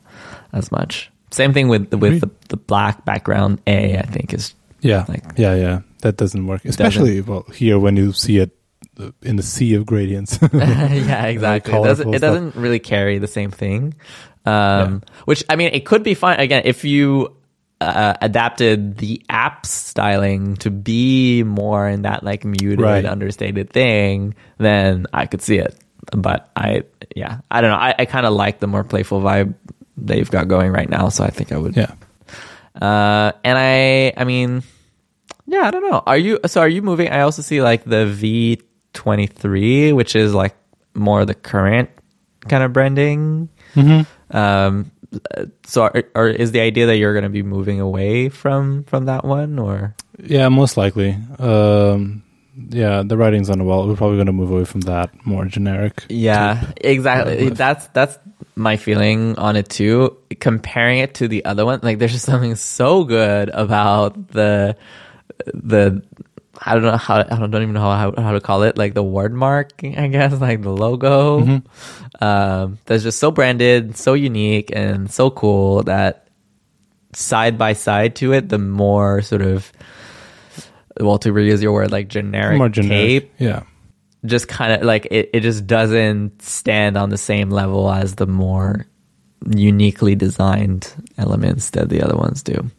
[0.54, 1.12] as much.
[1.32, 3.62] Same thing with with the, the black background.
[3.68, 5.80] A I think is Yeah, Like- yeah, yeah.
[6.02, 8.52] That doesn't work, especially well here when you see it
[9.00, 10.40] uh, in the sea of gradients.
[10.54, 11.74] yeah, exactly.
[11.74, 13.96] It doesn't, it doesn't really carry the same thing.
[14.46, 17.36] Um, Which I mean, it could be fine again if you
[17.80, 23.06] uh, adapted the app styling to be more in that like muted, Right.
[23.06, 24.34] understated thing.
[24.58, 25.76] Then I could see it.
[26.12, 26.84] But I,
[27.16, 27.78] yeah, I don't know.
[27.78, 29.54] I, I kind of like the more playful vibe
[29.98, 31.10] they've got going right now.
[31.10, 31.76] So I think I would.
[31.76, 31.92] yeah.
[32.80, 34.64] Uh, and I, I mean,
[35.48, 36.02] yeah, I don't know.
[36.06, 37.10] Are you, so are you moving?
[37.10, 38.06] I also see like the
[38.94, 40.56] V23, which is like
[40.94, 41.90] more the current
[42.48, 43.50] kind of branding.
[43.74, 44.02] Hmm.
[44.32, 44.92] Um,
[45.64, 49.06] so are, or is the idea that you're going to be moving away from, from
[49.06, 49.96] that one or?
[50.20, 51.18] Yeah, most likely.
[51.40, 52.24] Um,
[52.70, 53.88] yeah, the writing's on the wall.
[53.88, 56.06] We're probably going to move away from that more generic.
[56.10, 57.50] Yeah, exactly.
[57.50, 58.18] That's that's
[58.56, 60.18] my feeling on it too.
[60.40, 64.76] Comparing it to the other one, like there's just something so good about the
[65.54, 66.02] the
[66.66, 69.04] I don't know how I don't even know how how to call it, like the
[69.04, 71.42] word mark, I guess, like the logo.
[71.42, 72.24] Mm-hmm.
[72.24, 76.28] Um, that's just so branded, so unique, and so cool that
[77.14, 79.72] side by side to it, the more sort of
[81.00, 83.22] well to reuse your word like generic, More generic.
[83.30, 83.64] tape Yeah.
[84.26, 88.26] just kind of like it, it just doesn't stand on the same level as the
[88.28, 88.86] more
[89.48, 92.70] uniquely designed elements that the other ones do.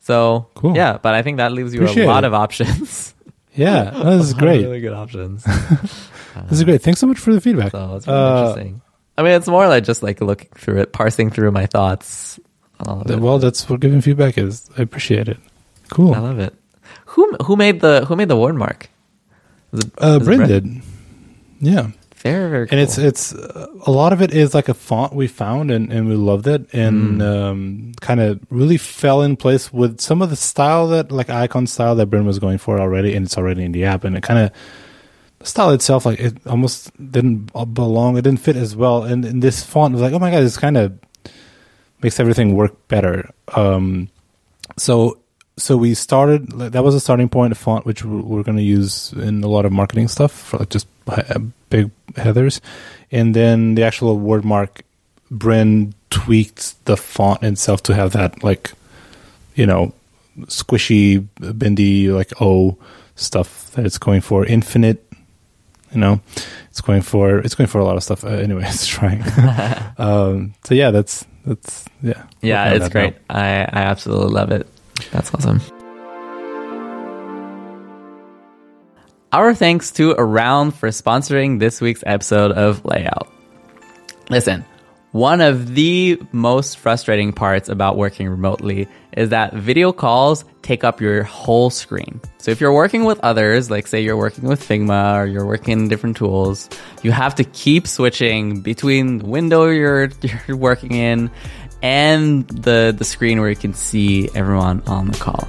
[0.00, 0.74] So Cool.
[0.76, 2.28] yeah, but I think that leaves you Appreciate a lot it.
[2.28, 3.14] of options.
[3.52, 4.62] Yeah, no, this is great.
[4.62, 5.44] really good options.
[6.48, 6.80] This is great.
[6.82, 7.72] Thanks so much for the feedback.
[7.72, 8.80] So it's really Uh, interesting.
[9.18, 12.38] I mean, it's more like just like looking through it, parsing through my thoughts.
[12.78, 13.20] I love th- it.
[13.22, 14.70] Well, that's what giving feedback is.
[14.78, 15.38] I appreciate it.
[15.90, 16.14] Cool.
[16.14, 16.54] I love it.
[17.06, 18.88] Who who made the who made the word mark?
[19.72, 20.48] Was it, Uh, Bryn Bryn?
[20.48, 20.82] did.
[21.60, 21.90] Yeah.
[22.22, 22.78] Very, very cool.
[22.78, 25.90] and it's it's uh, a lot of it is like a font we found and,
[25.90, 30.28] and we loved it and um, kind of really fell in place with some of
[30.28, 33.64] the style that like icon style that Bryn was going for already and it's already
[33.64, 34.52] in the app and it kind of
[35.38, 39.42] the style itself like it almost didn't belong it didn't fit as well and, and
[39.42, 40.98] this font was like oh my god this kind of
[42.02, 44.10] makes everything work better um,
[44.76, 45.18] so
[45.60, 49.12] so we started that was a starting point a font which we're, going to use
[49.12, 51.38] in a lot of marketing stuff for like just uh,
[51.68, 52.60] big headers
[53.10, 54.82] and then the actual word mark
[55.30, 58.72] Bren tweaked the font itself to have that like
[59.54, 59.92] you know
[60.42, 62.76] squishy bendy like o
[63.14, 65.04] stuff that it's going for infinite
[65.92, 66.20] you know
[66.70, 69.22] it's going for it's going for a lot of stuff uh, anyway it's trying
[69.98, 73.14] um so yeah that's that's yeah yeah, it's great.
[73.28, 73.36] now.
[73.36, 74.66] I, I absolutely love it.
[75.10, 75.60] That's awesome.
[79.32, 83.32] Our thanks to Around for sponsoring this week's episode of Layout.
[84.28, 84.64] Listen,
[85.12, 88.86] one of the most frustrating parts about working remotely
[89.16, 92.20] is that video calls take up your whole screen.
[92.38, 95.72] So if you're working with others, like say you're working with Figma or you're working
[95.72, 96.68] in different tools,
[97.02, 100.10] you have to keep switching between the window you're,
[100.46, 101.28] you're working in
[101.82, 105.48] and the, the screen where you can see everyone on the call.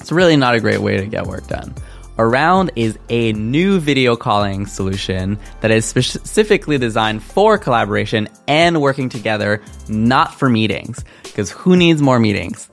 [0.00, 1.74] It's really not a great way to get work done.
[2.20, 9.08] Around is a new video calling solution that is specifically designed for collaboration and working
[9.08, 11.04] together, not for meetings.
[11.22, 12.68] Because who needs more meetings?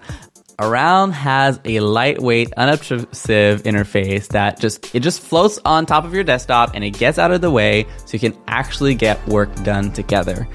[0.58, 6.24] Around has a lightweight, unobtrusive interface that just it just floats on top of your
[6.24, 9.92] desktop and it gets out of the way so you can actually get work done
[9.92, 10.48] together.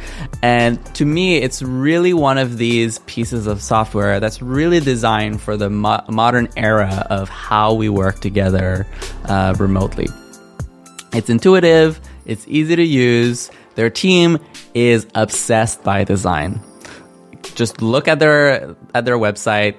[0.43, 5.59] And to me, it's really one of these pieces of software that's really designed for
[5.59, 8.87] the mo- modern era of how we work together
[9.27, 10.09] uh, remotely.
[11.13, 13.51] It's intuitive, it's easy to use.
[13.75, 14.39] Their team
[14.73, 16.63] is obsessed by design.
[17.55, 19.77] Just look at their at their website.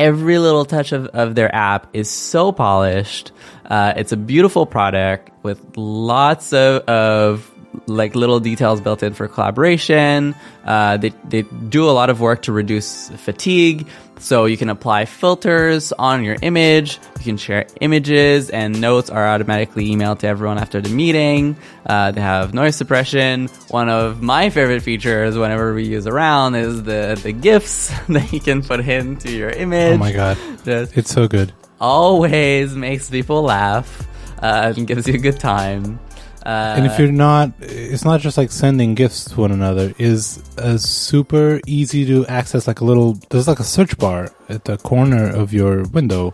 [0.00, 3.32] Every little touch of, of their app is so polished.
[3.66, 7.50] Uh, it's a beautiful product with lots of, of
[7.86, 10.34] like little details built in for collaboration.
[10.64, 13.86] Uh, they, they do a lot of work to reduce fatigue.
[14.18, 16.98] So you can apply filters on your image.
[17.18, 21.56] You can share images and notes are automatically emailed to everyone after the meeting.
[21.86, 23.48] Uh, they have noise suppression.
[23.68, 28.40] One of my favorite features whenever we use around is the, the GIFs that you
[28.40, 29.94] can put into your image.
[29.94, 34.06] oh my god Just it's so good always makes people laugh
[34.42, 35.98] uh, and gives you a good time.
[36.44, 39.92] Uh, and if you're not it's not just like sending gifts to one another.
[39.98, 44.64] Is a super easy to access like a little there's like a search bar at
[44.64, 46.32] the corner of your window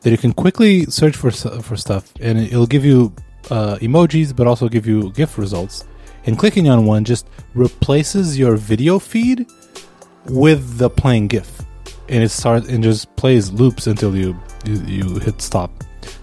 [0.00, 2.12] that you can quickly search for for stuff.
[2.20, 3.14] And it'll give you
[3.50, 5.84] uh, emojis but also give you gift results.
[6.24, 9.46] And clicking on one just replaces your video feed
[10.26, 11.60] with the playing gif.
[12.08, 15.70] And it starts and just plays loops until you you, you hit stop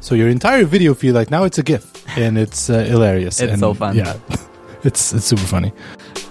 [0.01, 1.83] so your entire video feed like now it's a gif
[2.17, 3.95] and it's uh, hilarious It's and, so fun.
[3.95, 4.15] yeah
[4.83, 5.73] it's it's super funny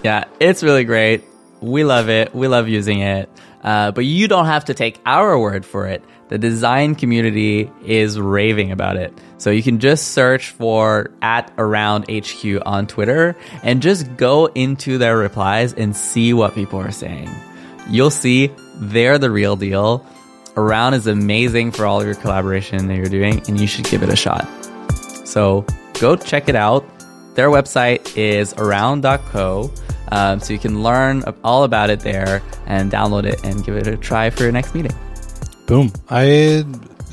[0.03, 1.23] Yeah, it's really great.
[1.61, 2.33] We love it.
[2.33, 3.29] We love using it.
[3.61, 6.01] Uh, but you don't have to take our word for it.
[6.29, 9.11] The design community is raving about it.
[9.39, 14.97] So you can just search for at around HQ on Twitter and just go into
[14.97, 17.29] their replies and see what people are saying.
[17.89, 20.05] You'll see they're the real deal.
[20.59, 24.03] Around is amazing for all of your collaboration that you're doing, and you should give
[24.03, 24.47] it a shot.
[25.25, 25.65] So
[25.99, 26.83] go check it out.
[27.35, 29.71] Their website is around.co.
[30.11, 33.87] Um, so you can learn all about it there and download it and give it
[33.87, 34.91] a try for your next meeting.
[35.67, 36.65] boom i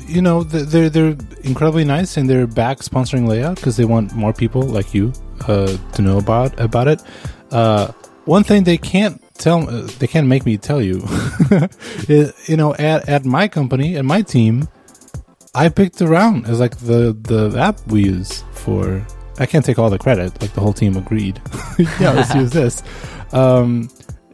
[0.07, 4.33] you know they're they're incredibly nice and they're back sponsoring layout because they want more
[4.33, 5.13] people like you
[5.47, 7.03] uh, to know about about it
[7.51, 7.91] uh,
[8.25, 11.01] one thing they can't tell uh, they can't make me tell you.
[12.47, 14.67] You know at, at my company and my team
[15.55, 19.05] i picked around as like the the app we use for
[19.39, 21.41] i can't take all the credit like the whole team agreed.
[21.99, 22.83] Yeah let's use this.
[23.33, 23.89] Um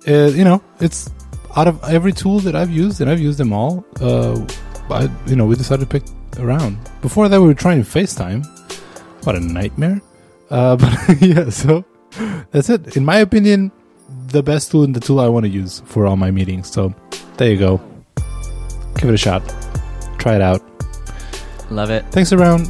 [0.08, 1.10] uh, you know it's
[1.56, 4.36] out of every tool that i've used and i've used them all uh
[4.90, 6.04] I, you know we decided to pick
[6.38, 6.78] around.
[7.02, 8.42] Before that we were trying facetime.
[9.26, 10.00] What a nightmare.
[10.50, 11.84] Uh but yeah so
[12.52, 12.96] that's it.
[12.98, 13.72] In my opinion
[14.34, 16.94] the best tool and the tool i want to use for all my meetings so
[17.38, 17.82] there you go
[18.98, 19.42] give it a shot
[20.20, 20.62] try it out
[21.74, 22.06] Love it.
[22.12, 22.68] Thanks around.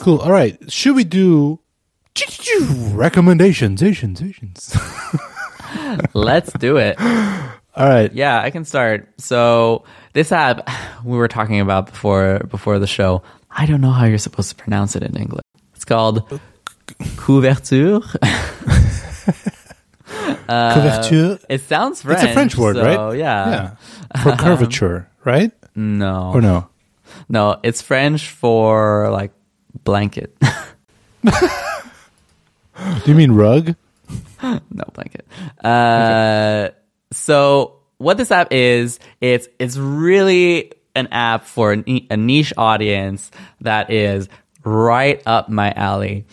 [0.00, 0.18] Cool.
[0.18, 0.56] All right.
[0.70, 1.58] Should we do
[2.92, 3.82] recommendations?
[6.14, 7.00] Let's do it.
[7.00, 8.12] All right.
[8.12, 9.08] Yeah, I can start.
[9.18, 10.68] So this app
[11.04, 14.56] we were talking about before before the show, I don't know how you're supposed to
[14.56, 15.42] pronounce it in English.
[15.74, 16.40] It's called
[17.16, 18.02] couverture.
[20.48, 21.44] Uh, Couverture.
[21.48, 22.24] It sounds French.
[22.24, 23.16] It's a French word, so, right?
[23.16, 23.50] Yeah.
[24.16, 24.22] Yeah.
[24.22, 25.52] For curvature, right?
[25.76, 26.32] No.
[26.34, 26.68] Or no?
[27.28, 29.30] No, it's French for like
[29.84, 30.36] blanket.
[30.40, 31.30] Do
[33.06, 33.76] you mean rug?
[34.42, 35.24] no blanket.
[35.62, 36.70] Uh,
[37.12, 43.30] so what this app is, it's it's really an app for a niche audience
[43.60, 44.28] that is
[44.64, 46.26] right up my alley.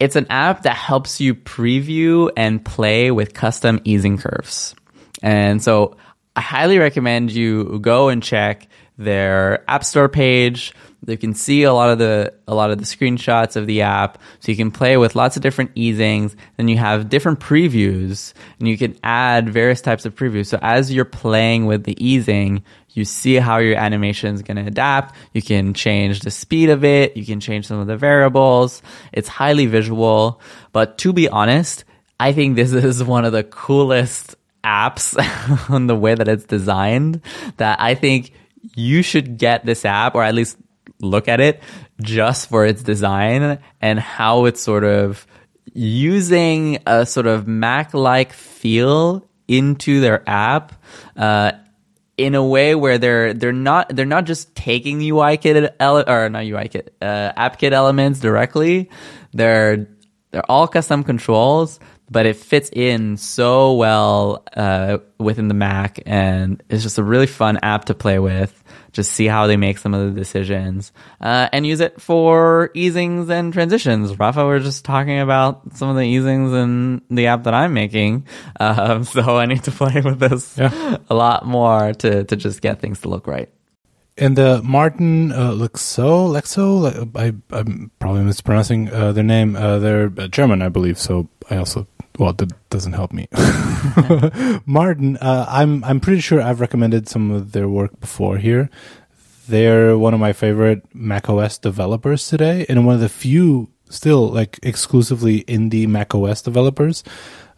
[0.00, 4.74] It's an app that helps you preview and play with custom easing curves.
[5.22, 5.96] And so
[6.34, 8.66] I highly recommend you go and check
[9.00, 10.74] their app store page.
[11.06, 14.18] You can see a lot of the a lot of the screenshots of the app,
[14.40, 16.36] so you can play with lots of different easings.
[16.56, 20.46] Then you have different previews, and you can add various types of previews.
[20.46, 24.66] So as you're playing with the easing, you see how your animation is going to
[24.66, 25.16] adapt.
[25.32, 27.16] You can change the speed of it.
[27.16, 28.82] You can change some of the variables.
[29.12, 30.40] It's highly visual,
[30.72, 31.84] but to be honest,
[32.20, 35.16] I think this is one of the coolest apps
[35.70, 37.22] on the way that it's designed
[37.56, 38.32] that I think
[38.74, 40.56] you should get this app or at least
[41.00, 41.62] look at it
[42.02, 45.26] just for its design and how it's sort of
[45.72, 50.72] using a sort of Mac like feel into their app.
[51.16, 51.52] Uh,
[52.16, 56.28] in a way where they're they're not they're not just taking UI kit ele- or
[56.28, 58.90] not UI kit uh, app kit elements directly.
[59.32, 59.88] They're
[60.30, 61.80] they're all custom controls,
[62.10, 67.26] but it fits in so well uh, within the Mac, and it's just a really
[67.26, 68.56] fun app to play with.
[68.92, 70.90] Just see how they make some of the decisions,
[71.20, 74.18] uh, and use it for easings and transitions.
[74.18, 78.26] Rafa, we're just talking about some of the easings in the app that I'm making,
[78.58, 80.96] um, so I need to play with this Yeah.
[81.08, 83.48] a lot more to to just get things to look right.
[84.18, 89.54] And uh, Martin uh, Lexow, Lexow, I, I'm probably mispronouncing uh, their name.
[89.56, 90.98] Uh, they're uh, German, I believe.
[90.98, 91.86] So I also,
[92.20, 93.28] well, that doesn't help me.
[94.66, 98.68] Martin, uh, I'm I'm pretty sure I've recommended some of their work before here.
[99.48, 104.60] They're one of my favorite macOS developers today, and one of the few still like
[104.62, 107.02] exclusively indie macOS developers.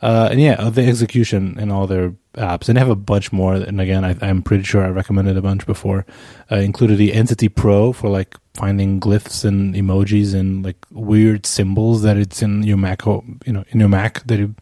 [0.03, 3.55] Uh, and yeah, the execution in all their apps, and they have a bunch more.
[3.55, 6.05] And again, I, I'm pretty sure I recommended a bunch before.
[6.51, 12.03] Uh, included the Entity Pro for like finding glyphs and emojis and like weird symbols
[12.03, 14.55] that it's in your Mac, you know, in your Mac that you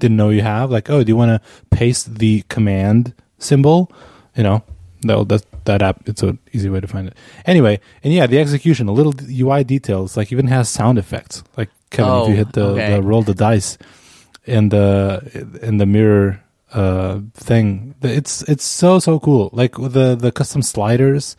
[0.00, 0.70] didn't know you have.
[0.72, 3.90] Like, oh, do you want to paste the command symbol?
[4.34, 4.64] You know,
[5.04, 6.08] no, that that app.
[6.08, 7.14] It's an easy way to find it.
[7.46, 11.44] Anyway, and yeah, the execution, the little UI details, like even has sound effects.
[11.56, 12.94] Like Kevin, if you Oh, hit the, okay.
[12.96, 13.78] the roll the dice
[14.46, 17.94] and the in the mirror uh thing.
[18.02, 19.50] It's it's so so cool.
[19.52, 21.36] Like the the custom sliders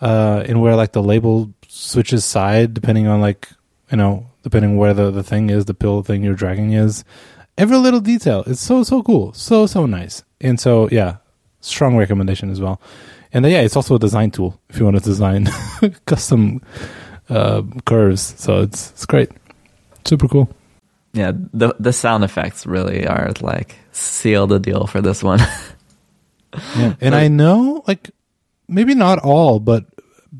[0.00, 3.48] uh and where like the label switches side depending on like
[3.90, 7.04] you know depending where the the thing is the pill thing you're dragging is.
[7.58, 8.44] Every little detail.
[8.46, 9.34] It's so so cool.
[9.34, 10.24] So so nice.
[10.40, 11.16] And so yeah
[11.60, 12.80] strong recommendation as well.
[13.32, 15.48] And then, yeah it's also a design tool if you want to design
[16.06, 16.62] custom
[17.28, 18.34] uh curves.
[18.38, 19.30] So it's it's great.
[20.04, 20.48] Super cool
[21.12, 25.40] Yeah, the the sound effects really are like seal the deal for this one.
[26.76, 26.94] Yeah.
[27.00, 28.10] And I know, like,
[28.68, 29.86] maybe not all, but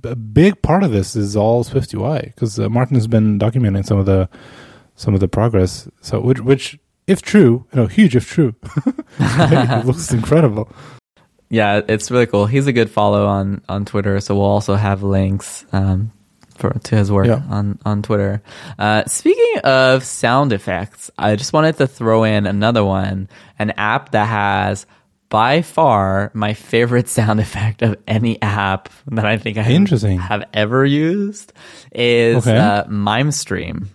[0.04, 3.84] a big part of this is all Swift UI because uh, Martin has been documenting
[3.84, 4.28] some of the
[4.94, 5.88] some of the progress.
[6.02, 8.54] So, which, which if true, you know, huge if true,
[9.18, 10.70] it looks incredible.
[11.48, 12.46] yeah, it's really cool.
[12.46, 16.12] He's a good follow on on Twitter, so we'll also have links um,
[16.58, 17.42] for to his work Yeah.
[17.50, 18.42] on on Twitter.
[18.78, 24.12] Uh, speaking of sound effects, I just wanted to throw in another one, an app
[24.12, 24.86] that has
[25.28, 30.18] by far my favorite sound effect of any app that I think I Interesting.
[30.18, 31.52] have ever used
[31.90, 32.56] is Okay.
[32.56, 33.86] uh, MimeStream.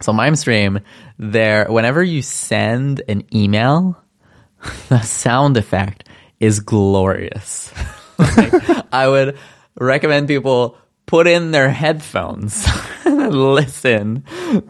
[0.00, 0.82] So MimeStream,
[1.18, 4.02] there, whenever you send an email,
[4.88, 6.08] the sound effect
[6.40, 7.72] is glorious.
[8.20, 8.52] Like,
[8.92, 9.38] I would
[9.78, 10.76] recommend people
[11.10, 12.64] put in their headphones
[13.04, 14.22] and listen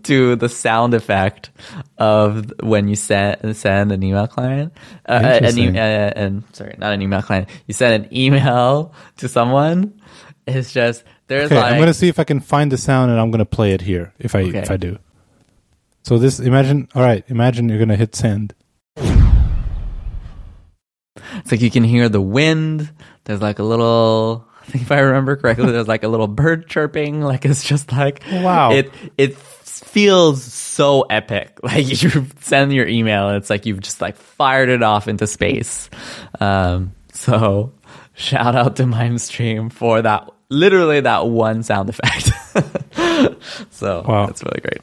[0.04, 1.50] to the sound effect
[1.98, 4.72] of when you send send an email client.
[5.06, 7.50] Uh, an e- uh, and sorry, not an email client.
[7.66, 10.00] You send an email to someone.
[10.46, 13.20] It's just there's Okay, like I'm gonna see if I can find the sound and
[13.20, 14.58] I'm gonna play it here if I Okay.
[14.60, 14.98] if I do.
[16.04, 18.54] So this imagine all right, imagine you're gonna hit send.
[21.36, 22.90] It's like you can hear the wind.
[23.24, 24.46] There's like a little.
[24.70, 27.20] Think if I remember correctly, there's like a little bird chirping.
[27.22, 28.72] Like it's just like Wow.
[28.72, 31.58] It it feels so epic.
[31.62, 35.90] Like you send your email, it's like you've just like fired it off into space.
[36.40, 37.72] Um, so
[38.14, 42.30] shout out to MimeStream for that literally that one sound effect.
[43.70, 44.26] so Wow.
[44.26, 44.80] that's really great.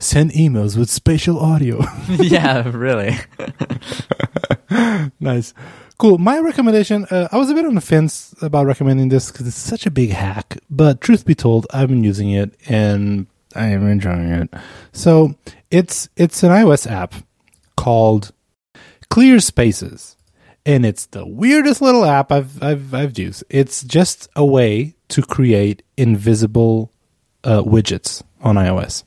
[0.00, 1.84] Send emails with spatial audio.
[2.08, 3.16] yeah, really.
[5.20, 5.52] nice.
[5.98, 6.16] Cool.
[6.16, 9.56] My recommendation, uh, I was a bit on the fence about recommending this because it's
[9.56, 10.56] such a big hack.
[10.70, 14.54] But truth be told, I've been using it and I am enjoying it.
[14.92, 15.34] So
[15.70, 17.14] it's it's an iOS app
[17.76, 18.32] called
[19.10, 20.16] Clear Spaces,
[20.64, 23.44] and it's the weirdest little app I've I've I've used.
[23.50, 26.92] It's just a way to create invisible
[27.44, 29.04] uh, widgets on iOS.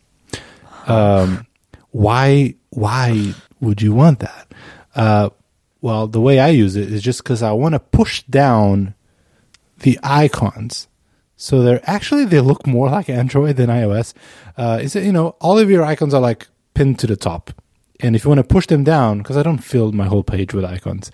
[0.88, 1.48] Um,
[1.92, 4.52] why why would you want that?
[4.96, 5.30] Uh,
[5.82, 8.96] well, the way I use it is just because I want to push down
[9.80, 10.88] the icons.
[11.36, 14.14] So they're actually they look more like Android than iOS.
[14.58, 17.52] Uh, is it you know all of your icons are like pinned to the top,
[18.00, 20.54] and if you want to push them down, because I don't fill my whole page
[20.54, 21.12] with icons,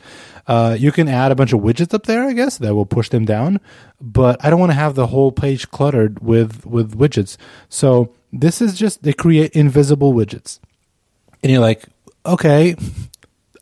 [0.47, 2.23] uh, you can add a bunch of widgets up there.
[2.23, 3.59] I guess that will push them down,
[3.99, 7.37] but I don't want to have the whole page cluttered with with widgets.
[7.69, 10.59] So this is just they create invisible widgets,
[11.41, 11.85] and you're like,
[12.25, 12.75] okay,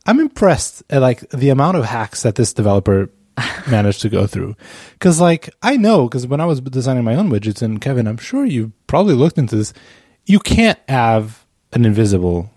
[0.05, 3.09] I'm impressed at like the amount of hacks that this developer
[3.69, 4.55] managed to go through.
[4.93, 8.17] Because like I know, because when I was designing my own widgets, and Kevin, I'm
[8.17, 9.73] sure you probably looked into this.
[10.25, 12.49] You can't have an invisible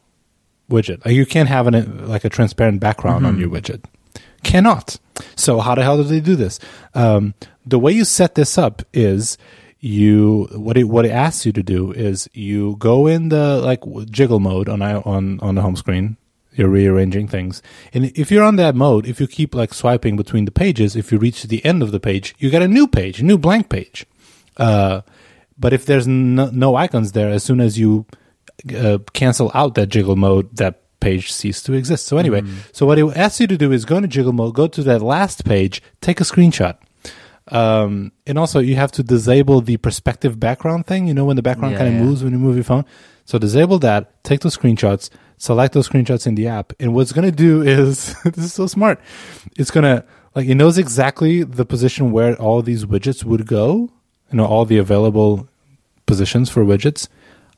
[0.70, 1.04] widget.
[1.04, 3.84] Like you can't have an like a transparent background on your widget.
[4.42, 4.96] Cannot.
[5.36, 6.58] So how the hell do they do this?
[6.94, 7.34] Um,
[7.66, 9.36] the way you set this up is
[9.80, 13.80] you what it what it asks you to do is you go in the like
[14.10, 16.16] jiggle mode on i- on on the home screen.
[16.52, 17.62] You're rearranging things.
[17.94, 21.10] And if you're on that mode if you keep like swiping between the pages if
[21.12, 23.68] you reach the end of the page you get a new page a new blank
[23.70, 24.04] page.
[24.56, 25.00] Uh,
[25.58, 28.04] but if there's no, no icons there as soon as you
[28.76, 32.04] uh, cancel out that jiggle mode that page ceases to exist.
[32.06, 32.42] So anyway
[32.72, 35.00] so what it asks you to do is go into jiggle mode go to that
[35.00, 36.76] last page take a screenshot
[37.50, 41.06] um, and also you have to disable the perspective background thing.
[41.06, 42.04] You know when the background Yeah, kind of yeah.
[42.06, 42.84] moves when you move your phone.
[43.24, 44.22] So disable that.
[44.24, 45.10] Take those screenshots.
[45.36, 46.72] Select those screenshots in the app.
[46.80, 49.00] And what's going to do is this is so smart.
[49.56, 50.04] It's going to
[50.34, 53.90] like it knows exactly the position where all these widgets would go.
[54.30, 55.48] You know all the available
[56.06, 57.08] positions for widgets.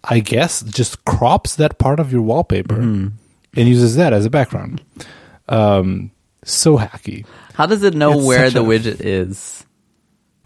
[0.05, 3.09] I guess just crops that part of your wallpaper Mm-hmm.
[3.56, 4.82] and uses that as a background.
[5.48, 6.10] Um,
[6.44, 7.24] so hacky.
[7.55, 9.64] How does it know It's where the a- widget is?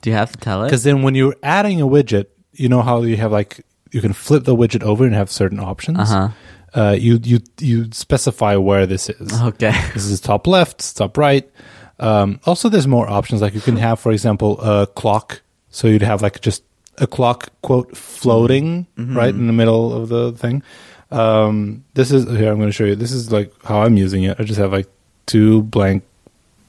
[0.07, 0.67] Do you have to tell it?
[0.69, 4.13] Because then when you're adding a widget, you know how you have like you can
[4.13, 5.99] flip the widget over and have certain options.
[5.99, 6.29] Uh-huh.
[6.73, 9.33] Uh, you you you specify where this is.
[9.43, 9.73] Okay.
[9.95, 11.51] This is top left, top right.
[11.99, 13.43] Um, also, there's more options.
[13.43, 15.43] Like you can have, for example, a clock.
[15.71, 16.63] So you'd have like just
[16.99, 20.63] a clock quote floating right in the middle of the thing.
[21.11, 22.53] Um, this is here.
[22.53, 22.95] I'm going to show you.
[22.95, 24.39] This is like how I'm using it.
[24.39, 24.87] I just have like
[25.27, 26.05] two blank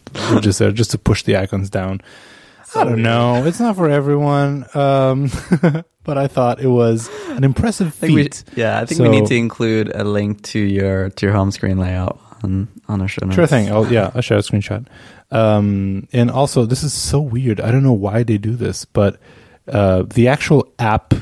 [0.05, 2.01] widgets there just to push the icons down.
[2.75, 3.45] I don't know.
[3.45, 4.65] It's not for everyone.
[4.73, 5.29] Um,
[6.03, 8.43] but I thought it was an impressive I we- feat.
[8.55, 11.77] yeah, I think we need to include a link to your to your home screen
[11.77, 13.35] layout on on our show notes.
[13.35, 13.69] Sure thing.
[13.71, 14.85] I'll, yeah, I'll share a screenshot.
[15.31, 17.59] Um, and also, this is so weird.
[17.59, 19.19] I don't know why they do this, but
[19.67, 21.13] uh, the actual app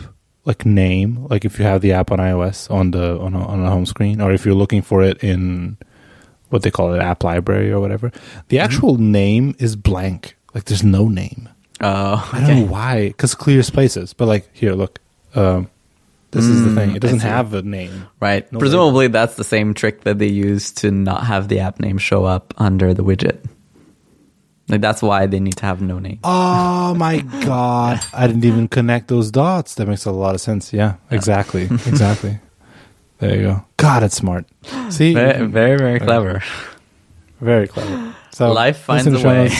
[0.45, 3.63] like name, like if you have the app on iOS on the on a, on
[3.63, 5.77] the home screen, or if you're looking for it in
[6.49, 8.11] what they call it, app library or whatever,
[8.49, 8.63] the Mm-hmm.
[8.65, 10.35] actual name is blank.
[10.55, 11.49] Like there's no name.
[11.81, 14.13] Oh, I don't know why, because clear spaces.
[14.13, 14.99] But like here, look.
[15.35, 15.69] Um,
[16.31, 16.95] this is the Mm, thing.
[16.95, 18.07] It doesn't have a name.
[18.19, 18.49] Right.
[18.51, 21.97] No Presumably, that's the same trick that they use to not have the app name
[21.97, 23.43] show up under the widget.
[24.67, 26.19] Like that's why they need to have no name.
[26.23, 27.99] Oh my god!
[28.13, 29.75] I didn't even connect those dots.
[29.75, 30.73] That makes a lot of sense.
[30.73, 32.39] Yeah, exactly, exactly.
[33.19, 33.65] There you go.
[33.77, 34.45] God, it's smart.
[34.89, 36.41] See, Very, very, very clever.
[37.39, 38.15] very clever.
[38.31, 39.51] So Life finds a way.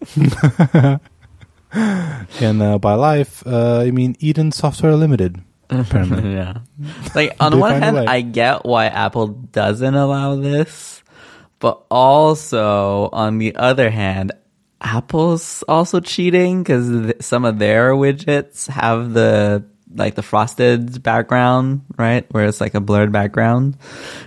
[2.40, 5.42] And uh, by life, uh, I mean Eden Software Limited.
[5.68, 6.58] Apparently, yeah.
[7.14, 7.98] Like on one hand.
[7.98, 11.02] I get why Apple doesn't allow this,
[11.58, 14.32] but also on the other hand,
[14.80, 21.82] Apple's also cheating because th- some of their widgets have the like the frosted background,
[21.96, 22.26] right?
[22.32, 23.76] Where it's like a blurred background,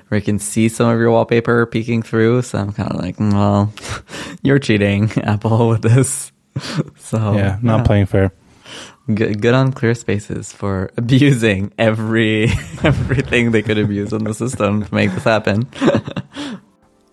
[0.08, 2.42] where you can see some of your wallpaper peeking through.
[2.44, 3.74] So I'm kind of like, mm, well,
[4.42, 6.32] you're cheating, Apple, with this.
[6.98, 8.32] so yeah, not playing fair.
[9.14, 12.50] Good, good on Clear Spaces for abusing every
[12.84, 15.68] everything they could abuse on the system to make this happen.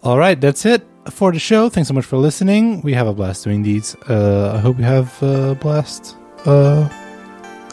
[0.03, 1.69] All right, that's it for the show.
[1.69, 2.83] Thanks so much for listening.
[2.83, 3.97] We have a blast doing these.
[4.09, 6.89] Uh, I hope you have a blast uh,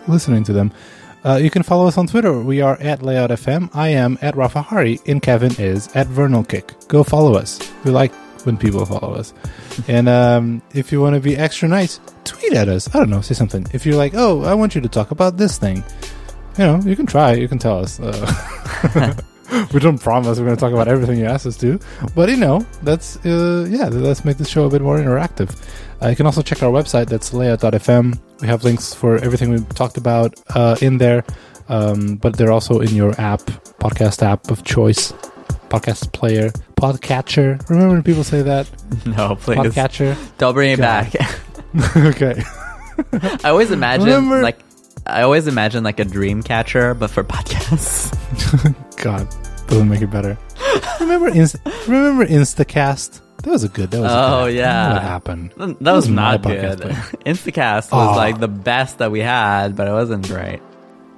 [0.08, 0.72] listening to them.
[1.24, 2.40] Uh, you can follow us on Twitter.
[2.40, 3.72] We are at LayoutFM.
[3.74, 6.88] I am at Rafa Hari, and Kevin is at VernalKick.
[6.88, 7.60] Go follow us.
[7.84, 8.14] We like
[8.46, 9.34] when people follow us.
[9.90, 12.88] And um, if you want to be extra nice, tweet at us.
[12.96, 13.68] I don't know, say something.
[13.74, 15.84] If you're like, oh, I want you to talk about this thing,
[16.58, 17.34] you know, you can try.
[17.34, 18.00] You can tell us.
[18.00, 19.14] Uh,
[19.74, 21.80] we don't promise we're going to talk about everything you asked us to,
[22.16, 25.56] but you know, that's uh, yeah, let's make the show a bit more interactive.
[26.02, 27.08] Uh, you can also check our website.
[27.08, 28.20] That's layout.fm.
[28.42, 31.24] We have links for everything we've talked about uh, in there,
[31.70, 33.40] um, but they're also in your app,
[33.80, 35.14] podcast app of choice,
[35.70, 37.68] podcast player, podcatcher.
[37.70, 38.70] Remember when people say that?
[39.06, 39.58] No, please.
[39.58, 40.18] Podcatcher.
[40.38, 41.12] Don't bring it God.
[41.12, 41.40] back.
[41.98, 42.44] okay.
[43.44, 44.60] I always imagine Remember- like
[45.08, 48.12] I always imagine like a dream catcher, but for podcasts.
[48.98, 49.28] God,
[49.68, 50.38] doesn't make it better.
[51.00, 51.58] remember, Inst-
[51.88, 53.22] remember Instacast?
[53.46, 53.92] That was a good.
[53.92, 54.12] That was.
[54.12, 54.94] Oh, good- yeah.
[54.94, 55.52] What happened?
[55.82, 56.80] That was my not good.
[57.30, 58.16] Instacast was Aw.
[58.16, 60.62] like the best that we had, but it wasn't great.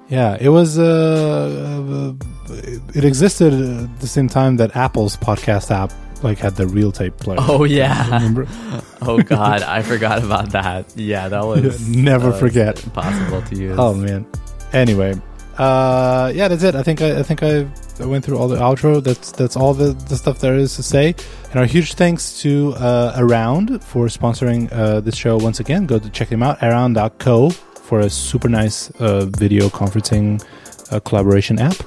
[0.10, 0.78] Yeah, it was.
[0.78, 2.14] Uh,
[2.50, 2.54] uh,
[2.94, 7.16] it existed at the same time that Apple's podcast app like had the real tape
[7.16, 7.38] player.
[7.40, 8.04] Oh yeah.
[8.14, 8.46] remember?
[9.04, 10.98] oh god, I forgot about that.
[10.98, 12.84] Yeah, that was Never that was forget.
[12.84, 13.76] Impossible to use.
[13.80, 14.26] Oh man.
[14.74, 15.14] Anyway,
[15.58, 16.76] uh, yeah, that's it.
[16.76, 17.66] I think I, I think I,
[18.00, 19.04] I went through all the outro.
[19.04, 21.16] That's that's all the, the stuff there is to say.
[21.52, 25.86] And our huge thanks to uh, Around for sponsoring uh, this show once again.
[25.86, 26.62] Go to check them out.
[26.62, 30.44] Around.co for a super nice uh, video conferencing
[30.92, 31.78] uh, collaboration app.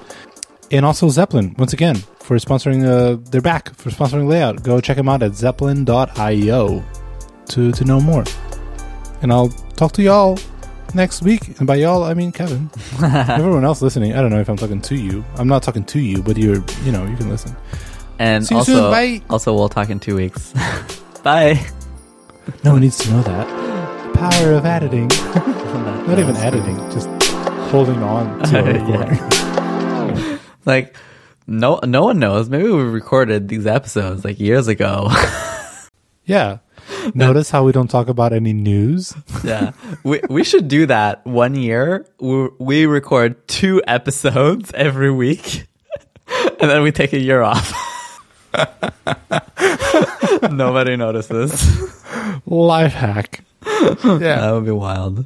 [0.71, 2.85] And also Zeplin once again for sponsoring.
[2.85, 4.63] Uh, they're back for sponsoring Layout.
[4.63, 6.85] Go check them out at zeplin.io
[7.49, 8.25] to to know more.
[9.23, 10.39] And I'll talk to y'all
[10.95, 11.59] next week.
[11.59, 12.71] And by y'all, I mean Kevin.
[13.03, 15.25] Everyone else listening, I don't know if I'm talking to you.
[15.37, 17.57] I'm not talking to you, but you're, you know, you can listen.
[18.19, 19.23] and See you also, soon, bye.
[19.31, 20.53] also we'll talk in two weeks.
[21.23, 21.61] Bye.
[22.65, 23.47] No one needs to know that.
[24.13, 25.09] The power of editing.
[26.07, 27.09] not even editing, just
[27.71, 30.39] holding on to a recording.
[30.65, 30.97] Like
[31.47, 32.49] no no one knows.
[32.49, 35.11] Maybe we recorded these episodes like years ago.
[36.25, 36.59] yeah.
[37.15, 39.15] Notice how we don't talk about any news?
[39.45, 39.73] yeah.
[40.05, 42.07] We we should do that one year.
[42.19, 45.67] We, we record two episodes every week.
[46.61, 47.73] and then we take a year off.
[50.51, 51.53] Nobody notices.
[52.47, 53.45] Life hack.
[53.65, 54.41] Yeah.
[54.41, 55.25] That would be wild.